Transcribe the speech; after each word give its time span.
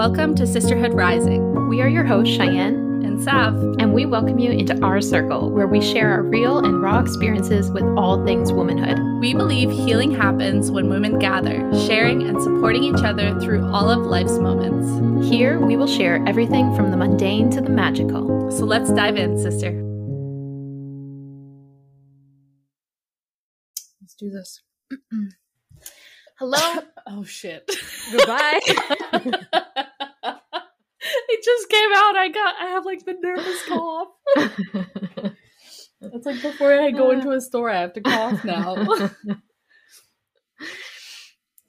Welcome 0.00 0.34
to 0.36 0.46
Sisterhood 0.46 0.94
Rising. 0.94 1.68
We 1.68 1.82
are 1.82 1.86
your 1.86 2.04
hosts, 2.04 2.34
Cheyenne 2.34 3.04
and 3.04 3.22
Sav, 3.22 3.54
and 3.78 3.92
we 3.92 4.06
welcome 4.06 4.38
you 4.38 4.50
into 4.50 4.82
our 4.82 5.02
circle 5.02 5.50
where 5.50 5.66
we 5.66 5.82
share 5.82 6.10
our 6.10 6.22
real 6.22 6.56
and 6.56 6.80
raw 6.80 7.00
experiences 7.00 7.70
with 7.70 7.82
all 7.98 8.24
things 8.24 8.50
womanhood. 8.50 8.98
We 9.20 9.34
believe 9.34 9.70
healing 9.70 10.10
happens 10.10 10.70
when 10.70 10.88
women 10.88 11.18
gather, 11.18 11.70
sharing 11.86 12.22
and 12.22 12.40
supporting 12.42 12.82
each 12.82 13.04
other 13.04 13.38
through 13.40 13.66
all 13.66 13.90
of 13.90 13.98
life's 14.06 14.38
moments. 14.38 15.28
Here, 15.28 15.60
we 15.60 15.76
will 15.76 15.86
share 15.86 16.24
everything 16.26 16.74
from 16.74 16.90
the 16.90 16.96
mundane 16.96 17.50
to 17.50 17.60
the 17.60 17.68
magical. 17.68 18.50
So 18.50 18.64
let's 18.64 18.90
dive 18.90 19.18
in, 19.18 19.36
sister. 19.36 19.72
Let's 24.00 24.14
do 24.14 24.30
this. 24.30 24.62
Hello. 26.40 26.80
oh 27.06 27.22
shit. 27.22 27.70
Goodbye. 28.10 28.60
it 31.28 31.44
just 31.44 31.68
came 31.68 31.90
out. 31.94 32.16
I 32.16 32.28
got 32.28 32.54
I 32.60 32.66
have 32.70 32.84
like 32.84 33.04
the 33.04 33.14
nervous 33.14 33.64
cough. 33.66 34.08
It's 36.02 36.24
like 36.24 36.40
before 36.40 36.72
I 36.72 36.92
go 36.92 37.10
into 37.10 37.28
uh. 37.28 37.34
a 37.34 37.42
store, 37.42 37.68
I 37.68 37.82
have 37.82 37.92
to 37.92 38.00
cough 38.00 38.42
now. 38.42 38.74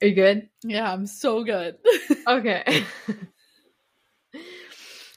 you 0.00 0.14
good? 0.14 0.48
Yeah, 0.64 0.90
I'm 0.90 1.06
so 1.06 1.44
good. 1.44 1.76
okay. 2.26 2.82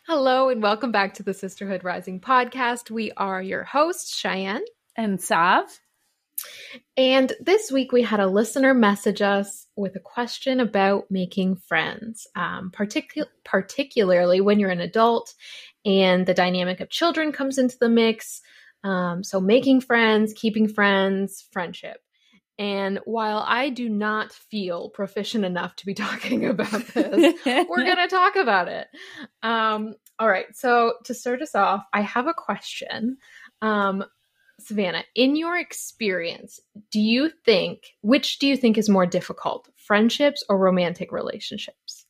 Hello 0.06 0.50
and 0.50 0.62
welcome 0.62 0.92
back 0.92 1.14
to 1.16 1.24
the 1.24 1.34
Sisterhood 1.34 1.86
Rising 1.86 2.20
podcast. 2.20 2.92
We 2.92 3.14
are 3.14 3.42
your 3.42 3.64
hosts, 3.64 4.18
Cheyenne 4.18 4.66
and 4.98 5.22
Sav. 5.22 5.80
And 6.98 7.34
this 7.40 7.72
week 7.72 7.92
we 7.92 8.02
had 8.02 8.20
a 8.20 8.28
listener 8.28 8.74
message 8.74 9.22
us 9.22 9.68
with 9.76 9.96
a 9.96 10.00
question 10.00 10.60
about 10.60 11.10
making 11.10 11.58
friends, 11.58 12.28
um, 12.36 12.72
particu- 12.74 13.28
particularly 13.44 14.42
when 14.42 14.60
you're 14.60 14.70
an 14.70 14.82
adult 14.82 15.34
and 15.86 16.26
the 16.26 16.34
dynamic 16.34 16.80
of 16.80 16.90
children 16.90 17.32
comes 17.32 17.58
into 17.58 17.78
the 17.80 17.90
mix. 17.90 18.42
Um, 18.84 19.24
so, 19.24 19.40
making 19.40 19.82
friends, 19.82 20.34
keeping 20.34 20.68
friends, 20.68 21.48
friendship. 21.52 21.98
And 22.58 23.00
while 23.04 23.44
I 23.46 23.70
do 23.70 23.90
not 23.90 24.32
feel 24.32 24.90
proficient 24.90 25.44
enough 25.44 25.76
to 25.78 25.86
be 25.86 25.94
talking 25.96 26.46
about 26.46 26.86
this, 26.88 27.36
we're 27.46 27.66
going 27.84 27.98
to 27.98 28.08
talk 28.08 28.36
about 28.36 28.68
it. 28.68 28.88
Um, 29.44 29.96
all 30.20 30.28
right. 30.28 30.46
So, 30.54 30.94
to 31.06 31.14
start 31.14 31.42
us 31.42 31.56
off, 31.56 31.84
I 31.94 32.02
have 32.02 32.28
a 32.28 32.34
question. 32.34 33.18
Um, 33.62 34.04
Savannah, 34.66 35.04
in 35.14 35.36
your 35.36 35.58
experience, 35.58 36.60
do 36.92 37.00
you 37.00 37.30
think 37.46 37.94
which 38.02 38.40
do 38.40 38.48
you 38.48 38.58
think 38.58 38.78
is 38.78 38.90
more 38.90 39.06
difficult, 39.06 39.70
friendships 39.76 40.44
or 40.50 40.58
romantic 40.58 41.12
relationships? 41.12 42.06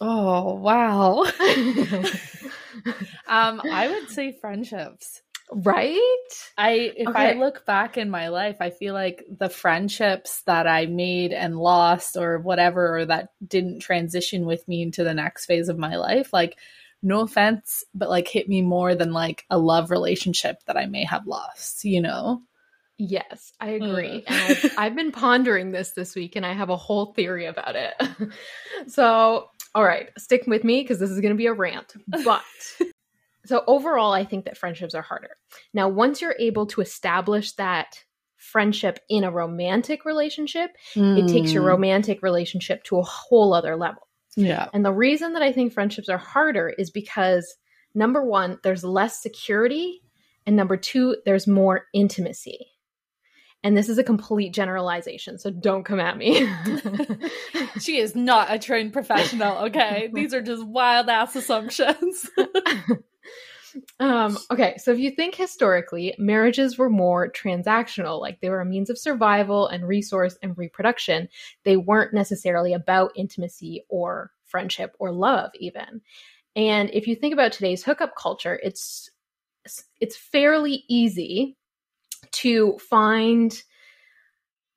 Oh, 0.00 0.54
wow. 0.54 1.24
um, 3.26 3.60
I 3.70 3.88
would 3.88 4.08
say 4.08 4.38
friendships. 4.40 5.22
Right? 5.52 6.28
I 6.56 6.92
if 6.96 7.08
okay. 7.08 7.30
I 7.30 7.32
look 7.32 7.66
back 7.66 7.98
in 7.98 8.08
my 8.08 8.28
life, 8.28 8.58
I 8.60 8.70
feel 8.70 8.94
like 8.94 9.24
the 9.28 9.48
friendships 9.48 10.42
that 10.42 10.68
I 10.68 10.86
made 10.86 11.32
and 11.32 11.58
lost 11.58 12.16
or 12.16 12.38
whatever 12.38 12.98
or 12.98 13.06
that 13.06 13.30
didn't 13.44 13.80
transition 13.80 14.46
with 14.46 14.66
me 14.68 14.82
into 14.82 15.02
the 15.02 15.12
next 15.12 15.46
phase 15.46 15.68
of 15.68 15.76
my 15.76 15.96
life, 15.96 16.32
like 16.32 16.56
no 17.02 17.20
offense, 17.20 17.84
but 17.94 18.10
like 18.10 18.28
hit 18.28 18.48
me 18.48 18.62
more 18.62 18.94
than 18.94 19.12
like 19.12 19.44
a 19.50 19.58
love 19.58 19.90
relationship 19.90 20.58
that 20.66 20.76
I 20.76 20.86
may 20.86 21.04
have 21.04 21.26
lost, 21.26 21.84
you 21.84 22.00
know? 22.00 22.42
Yes, 22.98 23.52
I 23.58 23.70
agree. 23.70 24.24
and 24.26 24.26
I've, 24.28 24.74
I've, 24.78 24.94
been 24.94 25.10
pondering 25.10 25.72
this 25.72 25.92
this 25.92 26.14
week 26.14 26.36
and 26.36 26.44
I 26.44 26.52
have 26.52 26.68
a 26.68 26.76
whole 26.76 27.14
theory 27.14 27.46
about 27.46 27.74
it. 27.74 27.94
so, 28.88 29.48
all 29.74 29.84
right, 29.84 30.10
stick 30.18 30.44
with 30.46 30.64
me 30.64 30.82
because 30.82 30.98
this 30.98 31.10
is 31.10 31.20
going 31.20 31.32
to 31.32 31.38
be 31.38 31.46
a 31.46 31.52
rant. 31.54 31.94
But 32.06 32.42
so 33.46 33.64
overall, 33.66 34.12
I 34.12 34.26
think 34.26 34.44
that 34.44 34.58
friendships 34.58 34.94
are 34.94 35.02
harder. 35.02 35.36
Now, 35.72 35.88
once 35.88 36.20
you're 36.20 36.36
able 36.38 36.66
to 36.66 36.82
establish 36.82 37.52
that 37.52 38.04
friendship 38.36 38.98
in 39.08 39.24
a 39.24 39.30
romantic 39.30 40.04
relationship, 40.04 40.70
mm. 40.94 41.18
it 41.18 41.32
takes 41.32 41.52
your 41.52 41.62
hmm. 41.62 41.68
romantic 41.68 42.22
relationship 42.22 42.82
to 42.84 42.98
a 42.98 43.02
whole 43.02 43.52
other 43.52 43.76
level. 43.76 44.08
Yeah. 44.36 44.68
And 44.72 44.84
the 44.84 44.92
reason 44.92 45.32
that 45.34 45.42
I 45.42 45.52
think 45.52 45.72
friendships 45.72 46.08
are 46.08 46.18
harder 46.18 46.68
is 46.68 46.90
because 46.90 47.56
number 47.94 48.24
one, 48.24 48.58
there's 48.62 48.84
less 48.84 49.20
security. 49.20 50.02
And 50.46 50.56
number 50.56 50.76
two, 50.76 51.16
there's 51.24 51.46
more 51.46 51.86
intimacy. 51.92 52.66
And 53.62 53.76
this 53.76 53.90
is 53.90 53.98
a 53.98 54.04
complete 54.04 54.54
generalization, 54.54 55.38
so 55.38 55.50
don't 55.50 55.84
come 55.84 56.00
at 56.00 56.16
me. 56.16 56.48
she 57.80 57.98
is 57.98 58.16
not 58.16 58.50
a 58.50 58.58
trained 58.58 58.94
professional, 58.94 59.58
okay? 59.66 60.10
These 60.14 60.32
are 60.32 60.40
just 60.40 60.64
wild 60.66 61.10
ass 61.10 61.36
assumptions. 61.36 62.30
um, 63.98 64.38
okay, 64.50 64.76
so 64.78 64.92
if 64.92 64.98
you 64.98 65.10
think 65.10 65.34
historically, 65.34 66.14
marriages 66.18 66.78
were 66.78 66.90
more 66.90 67.30
transactional, 67.30 68.20
like 68.20 68.40
they 68.40 68.50
were 68.50 68.60
a 68.60 68.66
means 68.66 68.90
of 68.90 68.98
survival 68.98 69.66
and 69.68 69.86
resource 69.86 70.38
and 70.42 70.56
reproduction. 70.56 71.28
They 71.64 71.76
weren't 71.76 72.14
necessarily 72.14 72.72
about 72.72 73.12
intimacy 73.14 73.84
or 73.88 74.32
friendship 74.44 74.94
or 74.98 75.12
love, 75.12 75.50
even. 75.54 76.00
And 76.56 76.90
if 76.90 77.06
you 77.06 77.14
think 77.14 77.32
about 77.32 77.52
today's 77.52 77.84
hookup 77.84 78.14
culture, 78.16 78.58
it's 78.62 79.10
it's 80.00 80.16
fairly 80.16 80.84
easy 80.88 81.56
to 82.32 82.78
find 82.78 83.62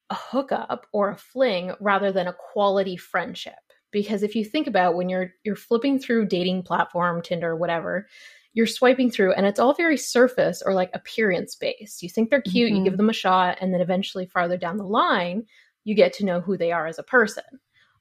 a 0.10 0.16
hookup 0.16 0.88
or 0.92 1.12
a 1.12 1.18
fling 1.18 1.74
rather 1.80 2.12
than 2.12 2.28
a 2.28 2.34
quality 2.34 2.98
friendship 2.98 3.54
because 3.92 4.24
if 4.24 4.36
you 4.36 4.44
think 4.44 4.68
about 4.68 4.96
when 4.96 5.08
you're 5.08 5.34
you're 5.44 5.56
flipping 5.56 5.98
through 5.98 6.26
dating 6.26 6.62
platform 6.64 7.22
tinder 7.22 7.56
whatever 7.56 8.08
you're 8.54 8.68
swiping 8.68 9.10
through 9.10 9.34
and 9.34 9.46
it's 9.46 9.60
all 9.60 9.74
very 9.74 9.98
surface 9.98 10.62
or 10.66 10.74
like 10.74 10.90
appearance 10.94 11.56
based 11.56 12.02
you 12.02 12.10
think 12.10 12.30
they're 12.30 12.42
cute 12.42 12.70
mm-hmm. 12.70 12.78
you 12.78 12.84
give 12.84 12.98
them 12.98 13.10
a 13.10 13.14
shot 13.14 13.58
and 13.62 13.74
then 13.74 13.82
eventually 13.82 14.26
farther 14.26 14.58
down 14.58 14.78
the 14.78 14.84
line 14.84 15.44
you 15.84 15.96
get 15.96 16.14
to 16.14 16.26
know 16.26 16.40
who 16.40 16.58
they 16.58 16.72
are 16.72 16.88
as 16.88 17.00
a 17.00 17.04
person 17.04 17.44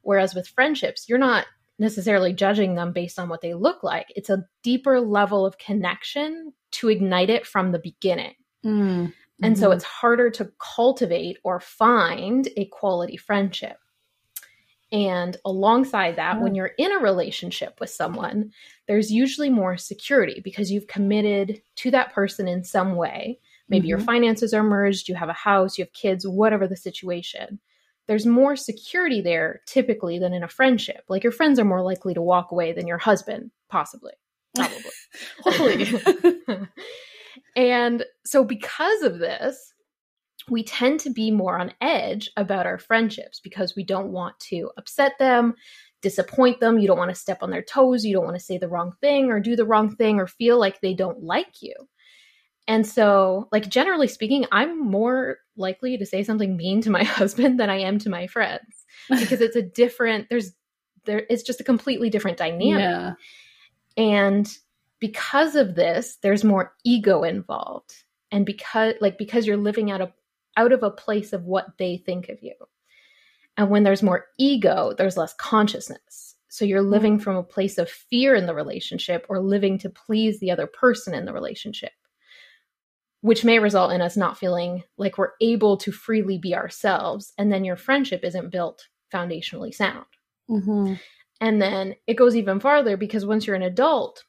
whereas 0.03 0.35
with 0.35 0.49
friendships 0.49 1.09
you're 1.09 1.19
not 1.19 1.47
necessarily 1.79 2.33
judging 2.33 2.75
them 2.75 2.93
based 2.93 3.19
on 3.19 3.29
what 3.29 3.41
they 3.41 3.55
look 3.55 3.83
like 3.83 4.07
it's 4.15 4.31
a 4.31 4.45
deeper 4.63 5.01
level 5.01 5.45
of 5.45 5.59
connection 5.59 6.53
to 6.71 6.89
ignite 6.89 7.31
it 7.31 7.47
from 7.47 7.73
the 7.73 7.79
beginning 7.79 8.35
mm. 8.65 9.13
And 9.43 9.55
mm-hmm. 9.55 9.61
so 9.61 9.73
it's 9.73 9.85
harder 9.85 10.31
to 10.31 10.53
cultivate 10.59 11.39
or 11.43 11.59
find 11.59 12.49
a 12.57 12.67
quality 12.67 13.17
friendship. 13.17 13.77
And 14.93 15.39
alongside 15.47 16.17
that, 16.17 16.41
when 16.41 16.55
you're 16.55 16.73
in 16.77 16.93
a 16.93 16.99
relationship 16.99 17.81
with 17.81 17.89
someone, 17.89 18.53
there's 18.87 19.11
usually 19.11 19.49
more 19.49 19.79
security 19.79 20.43
because 20.45 20.71
you've 20.71 20.87
committed 20.87 21.63
to 21.77 21.91
that 21.93 22.13
person 22.13 22.47
in 22.47 22.63
some 22.63 22.95
way. 22.95 23.39
Maybe 23.69 23.85
mm-hmm. 23.85 23.89
your 23.89 24.01
finances 24.01 24.53
are 24.53 24.63
merged, 24.63 25.09
you 25.09 25.15
have 25.15 25.31
a 25.31 25.35
house, 25.35 25.79
you 25.79 25.85
have 25.85 25.95
kids, 25.95 26.29
whatever 26.29 26.69
the 26.69 26.77
situation. 26.77 27.59
There's 28.07 28.27
more 28.27 28.55
security 28.55 29.23
there 29.23 29.63
typically 29.67 30.19
than 30.19 30.35
in 30.35 30.43
a 30.43 30.49
friendship. 30.49 31.05
Like 31.09 31.23
your 31.23 31.33
friends 31.33 31.59
are 31.59 31.65
more 31.65 31.83
likely 31.83 32.13
to 32.13 32.21
walk 32.21 32.53
away 32.53 32.73
than 32.73 32.87
your 32.87 32.99
husband, 32.99 33.51
possibly. 33.71 34.13
Probably. 34.55 34.91
Hopefully. 35.43 36.67
And 37.57 38.05
so, 38.25 38.45
because 38.45 39.03
of 39.03 39.19
this, 39.19 39.72
we 40.49 40.63
tend 40.63 41.01
to 41.01 41.11
be 41.11 41.31
more 41.31 41.59
on 41.59 41.73
edge 41.81 42.31
about 42.37 42.67
our 42.67 42.79
friendships 42.79 43.41
because 43.41 43.77
we 43.77 43.85
don't 43.85 44.13
want 44.13 44.39
to 44.41 44.71
upset 44.77 45.19
them, 45.19 45.55
disappoint 46.01 46.61
them. 46.61 46.79
You 46.79 46.87
don't 46.87 46.99
want 46.99 47.11
to 47.11 47.21
step 47.21 47.39
on 47.43 47.51
their 47.51 47.63
toes. 47.63 48.05
You 48.05 48.15
don't 48.15 48.25
want 48.25 48.37
to 48.37 48.45
say 48.45 48.59
the 48.59 48.69
wrong 48.69 48.93
thing 49.01 49.31
or 49.31 49.41
do 49.41 49.57
the 49.57 49.65
wrong 49.67 49.95
thing 49.95 50.19
or 50.19 50.27
feel 50.27 50.59
like 50.59 50.81
they 50.81 50.95
don't 50.95 51.23
like 51.23 51.63
you. 51.63 51.75
And 52.69 52.87
so, 52.87 53.49
like, 53.51 53.69
generally 53.69 54.07
speaking, 54.07 54.47
I'm 54.53 54.79
more 54.79 55.39
likely 55.57 55.99
to 55.99 56.07
say 56.07 56.23
something 56.23 56.57
mean 56.57 56.81
to 56.83 56.91
my 56.91 57.05
husband 57.19 57.59
than 57.59 57.71
I 57.71 57.81
am 57.81 57.99
to 58.01 58.11
my 58.11 58.27
friends 58.27 58.87
because 59.11 59.41
it's 59.41 59.57
a 59.57 59.63
different, 59.63 60.29
there's, 60.31 60.53
there, 61.05 61.27
it's 61.29 61.43
just 61.43 61.61
a 61.61 61.65
completely 61.65 62.11
different 62.11 62.39
dynamic. 62.39 62.81
Yeah. 62.81 63.13
And 63.97 64.49
because 65.03 65.57
of 65.57 65.75
this 65.75 66.19
there's 66.23 66.45
more 66.45 66.75
ego 66.85 67.25
involved 67.25 67.93
and 68.31 68.47
because 68.47 68.95
like 69.01 69.19
because 69.19 69.49
you're 69.49 69.57
living 69.57 69.91
out 69.91 70.01
of 70.01 70.13
out 70.57 70.73
of 70.73 70.83
a 70.83 70.91
place 70.91 71.33
of 71.33 71.45
what 71.45 71.67
they 71.79 71.97
think 71.97 72.29
of 72.29 72.43
you. 72.43 72.55
And 73.57 73.71
when 73.71 73.83
there's 73.83 74.03
more 74.03 74.27
ego 74.39 74.95
there's 74.97 75.17
less 75.17 75.35
consciousness. 75.35 76.37
So 76.49 76.65
you're 76.65 76.83
living 76.83 77.19
from 77.19 77.37
a 77.37 77.43
place 77.43 77.79
of 77.79 77.89
fear 77.91 78.35
in 78.35 78.47
the 78.47 78.55
relationship 78.55 79.25
or 79.29 79.41
living 79.41 79.79
to 79.79 79.91
please 79.91 80.39
the 80.39 80.51
other 80.51 80.67
person 80.67 81.15
in 81.15 81.25
the 81.25 81.33
relationship 81.33 81.93
which 83.23 83.45
may 83.45 83.61
result 83.61 83.93
in 83.93 84.01
us 84.01 84.17
not 84.17 84.37
feeling 84.37 84.83
like 84.99 85.17
we're 85.17 85.31
able 85.41 85.77
to 85.77 85.93
freely 85.93 86.39
be 86.39 86.55
ourselves. 86.55 87.33
And 87.39 87.53
then 87.53 87.65
your 87.65 87.77
friendship 87.77 88.25
isn't 88.25 88.51
built 88.51 88.89
foundationally 89.13 89.73
sound. 89.73 90.07
Mm-hmm. 90.51 90.95
and 91.41 91.63
then 91.63 91.95
it 92.09 92.15
goes 92.15 92.35
even 92.35 92.59
farther 92.59 92.97
because 92.97 93.25
once 93.25 93.47
you're 93.47 93.57
an 93.57 93.63
adult 93.63 94.25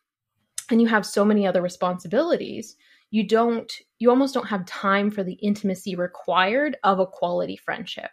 and 0.70 0.80
you 0.80 0.88
have 0.88 1.08
so 1.08 1.26
many 1.26 1.46
other 1.46 1.62
responsibilities 1.62 2.78
you 3.14 3.28
don't 3.28 3.72
you 4.00 4.10
almost 4.10 4.34
don't 4.34 4.48
have 4.50 4.66
time 4.66 5.12
for 5.12 5.24
the 5.24 5.36
intimacy 5.50 5.96
required 5.96 6.76
of 6.84 7.00
a 7.00 7.06
quality 7.06 7.56
friendship 7.56 8.10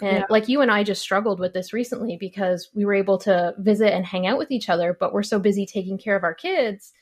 And 0.00 0.18
Yeah. 0.18 0.26
like 0.30 0.48
you 0.48 0.60
and 0.60 0.70
I 0.70 0.84
just 0.84 1.02
struggled 1.02 1.40
with 1.40 1.54
this 1.54 1.72
recently 1.72 2.16
because 2.20 2.70
we 2.74 2.84
were 2.84 2.94
able 2.94 3.18
to 3.20 3.54
visit 3.58 3.92
and 3.94 4.04
hang 4.06 4.26
out 4.28 4.38
with 4.38 4.50
each 4.50 4.68
other, 4.68 4.96
but 5.00 5.12
we're 5.12 5.22
so 5.24 5.38
busy 5.40 5.66
taking 5.66 5.98
care 5.98 6.16
of 6.16 6.24
our 6.24 6.34
kids 6.34 6.92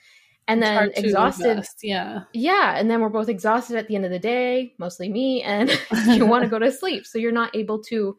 and 0.48 0.62
It's 0.62 0.70
then 0.70 0.92
exhausted. 0.96 1.50
invest, 1.50 1.80
Yeah. 1.82 2.20
Yeah. 2.32 2.78
And 2.78 2.90
then 2.90 3.00
we're 3.00 3.08
both 3.18 3.28
exhausted 3.28 3.76
at 3.76 3.88
the 3.88 3.96
end 3.96 4.04
of 4.06 4.12
the 4.12 4.18
day, 4.20 4.74
mostly 4.78 5.08
me, 5.08 5.42
and 5.42 5.68
you 6.08 6.26
want 6.26 6.44
to 6.44 6.50
go 6.50 6.58
to 6.60 6.70
sleep. 6.72 7.06
So 7.06 7.18
you're 7.18 7.32
not 7.32 7.54
able 7.56 7.82
to 7.90 8.16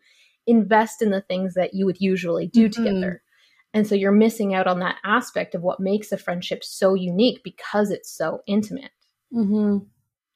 invest 0.48 1.02
in 1.02 1.12
the 1.12 1.22
things 1.22 1.54
that 1.56 1.74
you 1.74 1.86
would 1.86 2.02
usually 2.02 2.48
do 2.48 2.70
Mhm. 2.70 2.74
together. 2.74 3.24
And 3.74 3.88
so 3.88 3.96
you're 3.96 4.12
missing 4.12 4.54
out 4.54 4.68
on 4.68 4.80
that 4.80 4.98
aspect 5.04 5.56
of 5.56 5.62
what 5.62 5.80
makes 5.80 6.12
a 6.12 6.18
friendship 6.18 6.64
so 6.64 6.94
unique 6.94 7.42
because 7.44 7.92
it's 7.92 8.12
so 8.12 8.42
intimate. 8.48 8.92
Mm-hmm. 9.34 9.86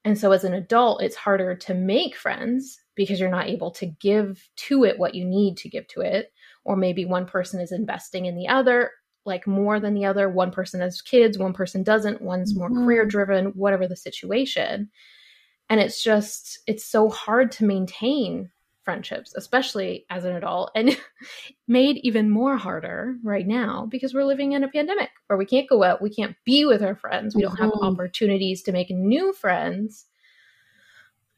And 0.04 0.18
so 0.18 0.32
as 0.32 0.44
an 0.44 0.54
adult, 0.54 1.02
it's 1.02 1.16
harder 1.16 1.56
to 1.56 1.74
make 1.74 2.16
friends 2.16 2.80
because 2.96 3.20
you're 3.20 3.30
not 3.30 3.48
able 3.48 3.72
to 3.72 3.86
give 3.86 4.48
to 4.56 4.84
it 4.84 4.98
what 4.98 5.16
you 5.16 5.26
need 5.26 5.58
to 5.58 5.70
give 5.70 5.88
to 5.90 6.02
it. 6.02 6.34
Or 6.64 6.76
maybe 6.76 7.06
one 7.06 7.26
person 7.26 7.60
is 7.60 7.72
investing 7.72 8.26
in 8.26 8.36
the 8.36 8.48
other, 8.48 8.92
like 9.26 9.46
more 9.46 9.80
than 9.80 9.94
the 9.94 10.06
other. 10.06 10.30
One 10.30 10.52
person 10.52 10.82
has 10.82 11.02
kids, 11.02 11.38
one 11.38 11.54
person 11.54 11.84
doesn't, 11.84 12.22
one's 12.22 12.56
more 12.56 12.70
Mhm. 12.70 12.84
career 12.84 13.06
driven, 13.06 13.46
whatever 13.48 13.88
the 13.88 13.96
situation. 13.96 14.90
And 15.70 15.80
it's 15.80 16.04
just, 16.04 16.60
it's 16.68 16.84
so 16.84 17.10
hard 17.10 17.52
to 17.54 17.66
maintain 17.66 18.52
friendships, 18.84 19.34
especially 19.36 20.06
as 20.10 20.26
an 20.26 20.36
adult, 20.36 20.72
and 20.76 20.98
made 21.68 21.98
even 21.98 22.30
more 22.30 22.58
harder 22.58 23.16
right 23.24 23.48
now 23.48 23.88
because 23.90 24.14
we're 24.14 24.24
living 24.26 24.54
in 24.54 24.64
a 24.64 24.70
pandemic 24.70 25.10
where 25.28 25.38
we 25.38 25.46
can't 25.46 25.70
go 25.70 25.84
out, 25.84 26.02
we 26.02 26.10
can't 26.10 26.36
be 26.46 26.66
with 26.66 26.82
our 26.84 26.96
friends, 26.96 27.36
we 27.36 27.42
don't 27.42 27.58
have 27.60 27.72
Mhm. 27.72 27.94
opportunities 27.94 28.62
to 28.64 28.72
make 28.72 28.90
new 28.90 29.34
friends. 29.34 30.06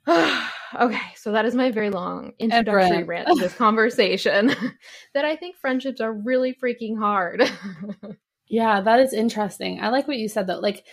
okay, 0.08 1.00
so 1.16 1.32
that 1.32 1.46
is 1.46 1.56
my 1.56 1.72
very 1.72 1.90
long 1.90 2.34
introductory 2.40 3.04
rant. 3.04 3.08
rant 3.08 3.28
to 3.30 3.36
this 3.36 3.54
conversation 3.54 4.48
that 5.14 5.24
I 5.26 5.36
think 5.36 5.56
friendships 5.56 6.02
are 6.02 6.12
really 6.14 6.54
freaking 6.54 6.98
hard. 6.98 7.44
Yeah, 8.50 8.82
that 8.82 9.00
is 9.00 9.14
interesting. 9.14 9.82
I 9.82 9.90
like 9.90 10.08
what 10.08 10.18
you 10.18 10.28
said 10.28 10.46
though. 10.46 10.60
Like 10.60 10.86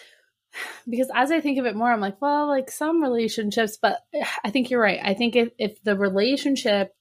because 0.88 1.10
as 1.14 1.30
I 1.30 1.40
think 1.40 1.58
of 1.58 1.66
it 1.66 1.76
more, 1.76 1.90
I'm 1.92 2.00
like, 2.00 2.20
well, 2.20 2.46
like 2.48 2.70
some 2.70 3.02
relationships, 3.02 3.78
but 3.80 4.00
I 4.44 4.50
think 4.50 4.70
you're 4.70 4.80
right. 4.82 5.00
I 5.02 5.14
think 5.14 5.36
if, 5.36 5.50
if 5.58 5.82
the 5.82 5.96
relationship 5.96 6.94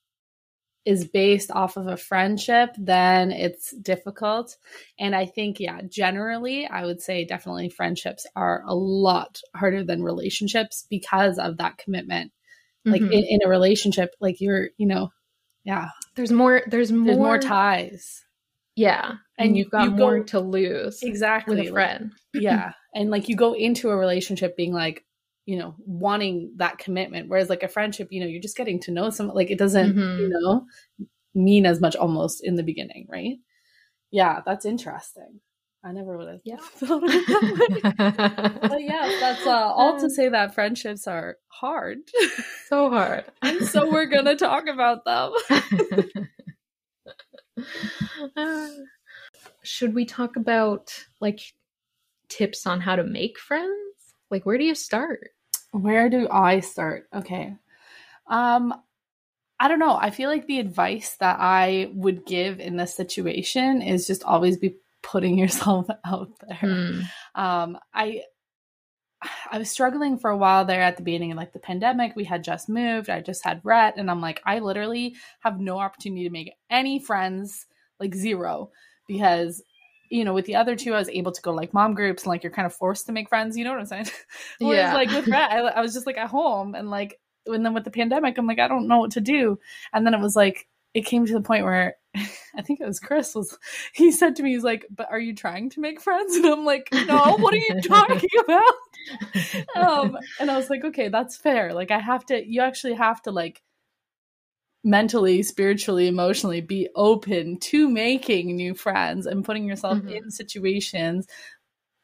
is 0.86 1.06
based 1.06 1.52
off 1.52 1.76
of 1.78 1.88
a 1.88 1.98
friendship, 1.98 2.70
then 2.78 3.32
it's 3.32 3.72
difficult. 3.72 4.56
And 4.98 5.14
I 5.14 5.26
think, 5.26 5.60
yeah, 5.60 5.82
generally, 5.88 6.66
I 6.68 6.86
would 6.86 7.02
say 7.02 7.26
definitely 7.26 7.70
friendships 7.70 8.26
are 8.36 8.64
a 8.66 8.74
lot 8.74 9.42
harder 9.56 9.84
than 9.84 10.02
relationships 10.04 10.86
because 10.90 11.38
of 11.38 11.58
that 11.58 11.78
commitment. 11.78 12.32
Like 12.86 13.02
Mhm. 13.02 13.12
in, 13.12 13.24
in 13.26 13.40
a 13.46 13.50
relationship, 13.50 14.16
like 14.22 14.40
you're, 14.40 14.70
you 14.78 14.88
know, 14.88 15.10
yeah, 15.66 15.90
there's 16.16 16.32
more 16.32 16.64
there's 16.66 16.92
more 16.94 17.06
there's 17.08 17.18
more 17.18 17.38
ties. 17.40 18.24
Yeah. 18.76 19.16
And 19.38 19.50
And 19.50 19.58
you've 19.58 19.70
got 19.70 19.84
you 19.84 19.92
more 19.92 20.20
go- 20.20 20.24
to 20.28 20.40
lose 20.40 21.04
Exactly. 21.04 21.56
with 21.58 21.60
a 21.60 21.64
like- 21.66 21.74
friend. 21.74 22.12
yeah 22.34 22.72
and 22.94 23.10
like 23.12 23.30
you 23.30 23.36
go 23.36 23.54
into 23.54 23.90
a 23.90 23.96
relationship 23.98 24.56
being 24.58 24.74
like 24.74 25.06
you 25.46 25.58
know 25.58 25.76
wanting 25.80 26.52
that 26.58 26.78
commitment 26.78 27.28
whereas 27.30 27.50
like 27.50 27.64
a 27.64 27.68
friendship 27.68 28.08
you 28.12 28.20
know 28.22 28.28
you're 28.28 28.42
just 28.42 28.58
getting 28.58 28.80
to 28.80 28.92
know 28.92 29.10
someone 29.10 29.36
like 29.36 29.50
it 29.52 29.58
doesn't 29.60 29.96
Mhm. 29.96 30.20
you 30.20 30.30
know 30.30 30.66
mean 31.34 31.66
as 31.66 31.80
much 31.82 31.96
almost 31.96 32.44
in 32.44 32.56
the 32.56 32.64
beginning 32.64 33.08
right 33.10 33.38
yeah 34.12 34.42
that's 34.46 34.66
interesting 34.66 35.40
i 35.84 35.92
never 35.92 36.18
would 36.18 36.28
have 36.28 36.42
Yeah. 36.44 36.58
thought 36.76 37.04
of 37.04 37.10
it 37.10 37.28
that 37.28 38.60
way 38.60 38.68
but 38.70 38.82
yeah 38.82 39.18
that's 39.20 39.46
uh, 39.48 39.52
all 39.52 40.00
to 40.00 40.10
say 40.10 40.30
that 40.30 40.54
friendships 40.54 41.08
are 41.08 41.38
hard 41.48 42.00
so 42.68 42.90
hard. 42.90 43.26
and 43.42 43.66
so 43.68 43.90
we're 43.90 44.06
gonna 44.08 44.36
talk 44.36 44.68
about 44.68 45.06
them 45.06 45.32
Should 49.64 49.94
we 49.94 50.06
talk 50.06 50.36
about 50.36 50.94
like 51.22 51.40
tips 52.30 52.66
on 52.66 52.80
how 52.80 52.96
to 52.96 53.04
make 53.04 53.38
friends? 53.40 53.74
Like 54.30 54.46
where 54.46 54.58
do 54.58 54.64
you 54.64 54.76
start? 54.76 55.32
Where 55.72 56.10
do 56.10 56.28
I 56.30 56.60
start? 56.62 57.08
Okay. 57.14 57.56
Um 58.28 58.74
I 59.60 59.68
don't 59.68 59.80
know. 59.80 59.98
I 60.00 60.10
feel 60.12 60.30
like 60.30 60.48
the 60.48 60.60
advice 60.60 61.18
that 61.20 61.38
I 61.40 61.92
would 61.94 62.26
give 62.26 62.62
in 62.62 62.78
this 62.78 62.96
situation 62.96 63.82
is 63.82 64.08
just 64.08 64.24
always 64.24 64.58
be 64.58 64.78
putting 65.02 65.38
yourself 65.38 65.88
out 66.06 66.32
there. 66.48 66.58
Hmm. 66.58 67.02
Um 67.36 67.78
I 67.94 68.24
I 69.52 69.58
was 69.58 69.70
struggling 69.70 70.18
for 70.18 70.30
a 70.30 70.38
while 70.38 70.64
there 70.64 70.82
at 70.82 70.96
the 70.96 71.04
beginning 71.04 71.32
of 71.32 71.38
like 71.38 71.52
the 71.52 71.60
pandemic. 71.60 72.16
We 72.16 72.24
had 72.24 72.42
just 72.44 72.70
moved. 72.70 73.10
I 73.10 73.20
just 73.20 73.44
had 73.44 73.62
Rhett 73.64 73.98
and 73.98 74.10
I'm 74.10 74.22
like 74.22 74.42
I 74.46 74.60
literally 74.60 75.16
have 75.42 75.60
no 75.60 75.80
opportunity 75.80 76.24
to 76.24 76.30
make 76.30 76.54
any 76.70 77.00
friends, 77.00 77.66
like 78.00 78.16
zero 78.16 78.72
because 79.08 79.62
you 80.10 80.26
know, 80.26 80.34
with 80.34 80.46
the 80.46 80.56
other 80.56 80.76
two, 80.76 80.94
I 80.94 81.00
was 81.00 81.10
able 81.10 81.32
to 81.32 81.42
go 81.42 81.52
like 81.54 81.74
mom 81.74 81.94
groups 81.94 82.24
and 82.24 82.30
like 82.30 82.44
you're 82.44 82.52
kind 82.52 82.66
of 82.66 82.74
forced 82.74 83.06
to 83.06 83.12
make 83.12 83.30
friends. 83.30 83.58
You 83.58 83.64
know 83.64 83.72
what 83.72 83.80
I'm 83.80 83.86
saying? 83.86 84.08
Whereas 84.60 84.78
Yeah. 84.90 84.94
like 84.94 85.10
with 85.12 85.28
Rhett, 85.32 85.52
I, 85.52 85.60
I 85.60 85.82
was 85.82 85.94
just 85.94 86.06
like 86.08 86.18
at 86.18 86.30
home 86.30 86.76
and 86.76 86.90
like, 86.90 87.20
and 87.46 87.66
then 87.66 87.74
with 87.74 87.84
the 87.84 87.92
pandemic, 87.92 88.38
I'm 88.38 88.48
like, 88.48 88.60
I 88.60 88.68
don't 88.68 88.88
know 88.88 89.00
what 89.00 89.12
to 89.12 89.22
do. 89.22 89.60
And 89.94 90.06
then 90.06 90.14
it 90.14 90.20
was 90.20 90.36
like, 90.36 90.68
it 90.94 91.06
came 91.06 91.26
to 91.26 91.34
the 91.34 91.42
point 91.42 91.64
where 91.64 91.96
I 92.56 92.62
think 92.64 92.82
it 92.82 92.88
was 92.88 93.00
Chris 93.00 93.36
was, 93.36 93.58
he 93.94 94.12
said 94.12 94.36
to 94.36 94.44
me, 94.44 94.54
he's 94.54 94.64
like, 94.64 94.86
but 94.90 95.08
are 95.12 95.20
you 95.20 95.36
trying 95.36 95.70
to 95.72 95.80
make 95.80 96.02
friends? 96.02 96.36
And 96.36 96.46
I'm 96.46 96.66
like, 96.66 96.90
no, 96.92 97.38
what 97.38 97.54
are 97.54 97.58
you 97.58 97.82
talking 97.84 98.30
about? 98.44 98.74
Um, 99.76 100.18
and 100.40 100.50
I 100.50 100.58
was 100.58 100.70
like, 100.70 100.84
okay, 100.84 101.10
that's 101.10 101.38
fair. 101.38 101.74
Like 101.74 101.92
I 101.92 102.00
have 102.00 102.26
to, 102.28 102.44
you 102.46 102.62
actually 102.62 102.96
have 102.96 103.22
to 103.24 103.32
like 103.32 103.62
mentally, 104.84 105.44
spiritually, 105.44 106.08
emotionally 106.08 106.62
be 106.62 106.90
open 106.96 107.60
to 107.60 107.90
making 107.90 108.56
new 108.56 108.74
friends 108.74 109.26
and 109.26 109.44
putting 109.46 109.66
yourself 109.66 109.98
Mhm. 109.98 110.10
in 110.26 110.32
situations 110.32 111.28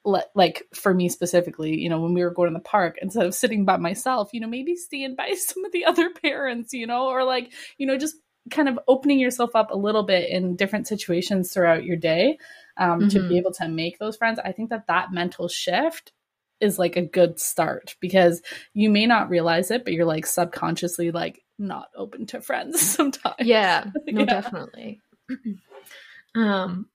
le- 0.03 0.23
like 0.35 0.63
for 0.73 0.93
me 0.93 1.09
specifically, 1.09 1.77
you 1.79 1.89
know, 1.89 1.99
when 2.01 2.13
we 2.13 2.23
were 2.23 2.31
going 2.33 2.49
to 2.51 2.53
the 2.57 2.63
park, 2.63 2.97
instead 3.01 3.25
of 3.25 3.33
sitting 3.35 3.65
by 3.65 3.77
myself, 3.77 4.29
you 4.33 4.39
know, 4.39 4.47
maybe 4.47 4.75
stand 4.75 5.17
by 5.17 5.33
some 5.37 5.65
of 5.65 5.71
the 5.71 5.85
other 5.85 6.09
parents, 6.11 6.73
you 6.73 6.87
know, 6.87 7.07
or 7.07 7.23
like, 7.23 7.53
you 7.77 7.87
know, 7.87 7.97
just 7.97 8.15
kind 8.51 8.69
of 8.69 8.79
opening 8.87 9.19
yourself 9.19 9.51
up 9.55 9.71
a 9.71 9.77
little 9.77 10.03
bit 10.03 10.29
in 10.29 10.55
different 10.55 10.87
situations 10.87 11.51
throughout 11.51 11.83
your 11.83 11.97
day 11.97 12.37
um, 12.77 13.07
to 13.07 13.19
Mhm. 13.19 13.27
be 13.27 13.37
able 13.37 13.51
to 13.53 13.67
make 13.67 13.97
those 13.97 14.17
friends. 14.17 14.39
I 14.43 14.51
think 14.51 14.69
that 14.69 14.87
that 14.87 15.11
mental 15.11 15.47
shift 15.47 16.11
is 16.59 16.77
like 16.79 16.95
a 16.95 17.01
good 17.01 17.39
start 17.39 17.95
because 17.99 18.41
you 18.73 18.89
may 18.89 19.05
not 19.07 19.29
realize 19.29 19.71
it, 19.71 19.83
but 19.83 19.93
you're 19.93 20.05
like 20.05 20.25
subconsciously 20.25 21.11
like 21.11 21.43
not 21.57 21.87
open 21.95 22.25
to 22.27 22.41
friends 22.41 22.81
sometimes. 22.95 23.35
Yeah, 23.39 23.85
no, 24.07 24.21
Yeah. 24.21 24.25
definitely. 24.25 25.01
um, 26.35 26.87